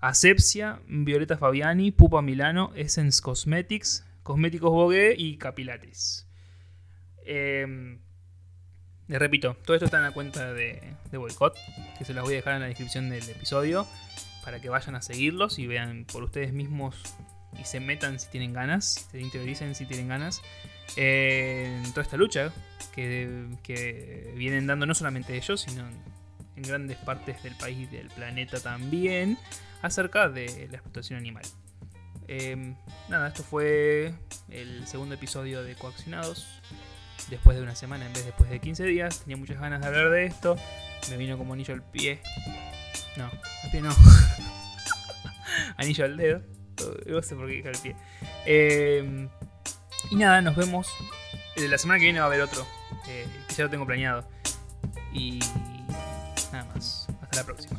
Asepsia, 0.00 0.80
Violeta 0.86 1.38
Fabiani, 1.38 1.90
Pupa 1.90 2.20
Milano, 2.22 2.72
Essence 2.74 3.22
Cosmetics, 3.22 4.06
Cosméticos 4.22 4.70
Vogue 4.70 5.14
y 5.16 5.38
Capilates. 5.38 6.28
Em, 7.24 8.00
les 9.08 9.18
repito, 9.18 9.56
todo 9.64 9.76
esto 9.76 9.86
está 9.86 9.98
en 9.98 10.04
la 10.04 10.12
cuenta 10.12 10.52
de, 10.52 10.94
de 11.10 11.18
Boycott, 11.18 11.56
que 11.98 12.04
se 12.04 12.14
las 12.14 12.24
voy 12.24 12.34
a 12.34 12.36
dejar 12.36 12.54
en 12.54 12.60
la 12.60 12.66
descripción 12.66 13.08
del 13.08 13.28
episodio 13.28 13.86
para 14.44 14.60
que 14.60 14.68
vayan 14.68 14.94
a 14.94 15.02
seguirlos 15.02 15.58
y 15.58 15.66
vean 15.66 16.04
por 16.04 16.22
ustedes 16.22 16.52
mismos 16.52 17.02
y 17.60 17.64
se 17.64 17.80
metan 17.80 18.18
si 18.18 18.28
tienen 18.28 18.52
ganas, 18.52 19.08
se 19.10 19.20
interioricen 19.20 19.74
si 19.74 19.86
tienen 19.86 20.08
ganas 20.08 20.42
eh, 20.96 21.80
en 21.84 21.90
toda 21.90 22.02
esta 22.02 22.16
lucha 22.16 22.52
que, 22.92 24.32
vienen 24.36 24.66
dando 24.66 24.86
no 24.86 24.94
solamente 24.94 25.36
ellos, 25.36 25.62
sino 25.62 25.84
en 26.56 26.62
grandes 26.62 26.96
partes 26.98 27.42
del 27.42 27.56
país 27.56 27.78
y 27.78 27.86
del 27.86 28.08
planeta 28.08 28.60
también 28.60 29.38
acerca 29.82 30.28
de 30.28 30.68
la 30.70 30.76
explotación 30.76 31.18
animal. 31.18 31.44
Em, 32.28 32.74
nada, 33.08 33.28
esto 33.28 33.42
fue 33.42 34.14
el 34.48 34.86
segundo 34.86 35.14
episodio 35.14 35.62
de 35.62 35.74
Coaccionados. 35.74 36.46
Después 37.28 37.56
de 37.56 37.62
una 37.62 37.74
semana 37.74 38.06
en 38.06 38.12
vez 38.12 38.22
de 38.22 38.26
después 38.30 38.50
de 38.50 38.60
15 38.60 38.84
días. 38.84 39.20
Tenía 39.20 39.36
muchas 39.36 39.58
ganas 39.58 39.80
de 39.80 39.86
hablar 39.86 40.10
de 40.10 40.26
esto. 40.26 40.56
Me 41.10 41.16
vino 41.16 41.38
como 41.38 41.54
anillo 41.54 41.74
al 41.74 41.82
pie. 41.82 42.20
No, 43.16 43.24
al 43.24 43.70
pie 43.70 43.80
no. 43.80 43.94
anillo 45.76 46.04
al 46.04 46.16
dedo. 46.16 46.42
No 47.06 47.22
sé 47.22 47.34
por 47.36 47.46
qué 47.46 47.52
dije 47.54 47.68
el 47.70 47.78
pie. 47.78 47.96
Eh, 48.46 49.28
y 50.10 50.16
nada, 50.16 50.40
nos 50.40 50.56
vemos. 50.56 50.88
Eh, 51.56 51.68
La 51.68 51.78
semana 51.78 51.98
que 51.98 52.04
viene 52.04 52.18
va 52.20 52.24
a 52.26 52.28
haber 52.28 52.40
otro. 52.42 52.66
eh, 53.08 53.26
que 53.48 53.54
ya 53.54 53.64
lo 53.64 53.70
tengo 53.70 53.86
planeado. 53.86 54.28
Y 55.12 55.38
nada 56.52 56.64
más. 56.74 57.06
Hasta 57.22 57.36
la 57.38 57.44
próxima. 57.44 57.78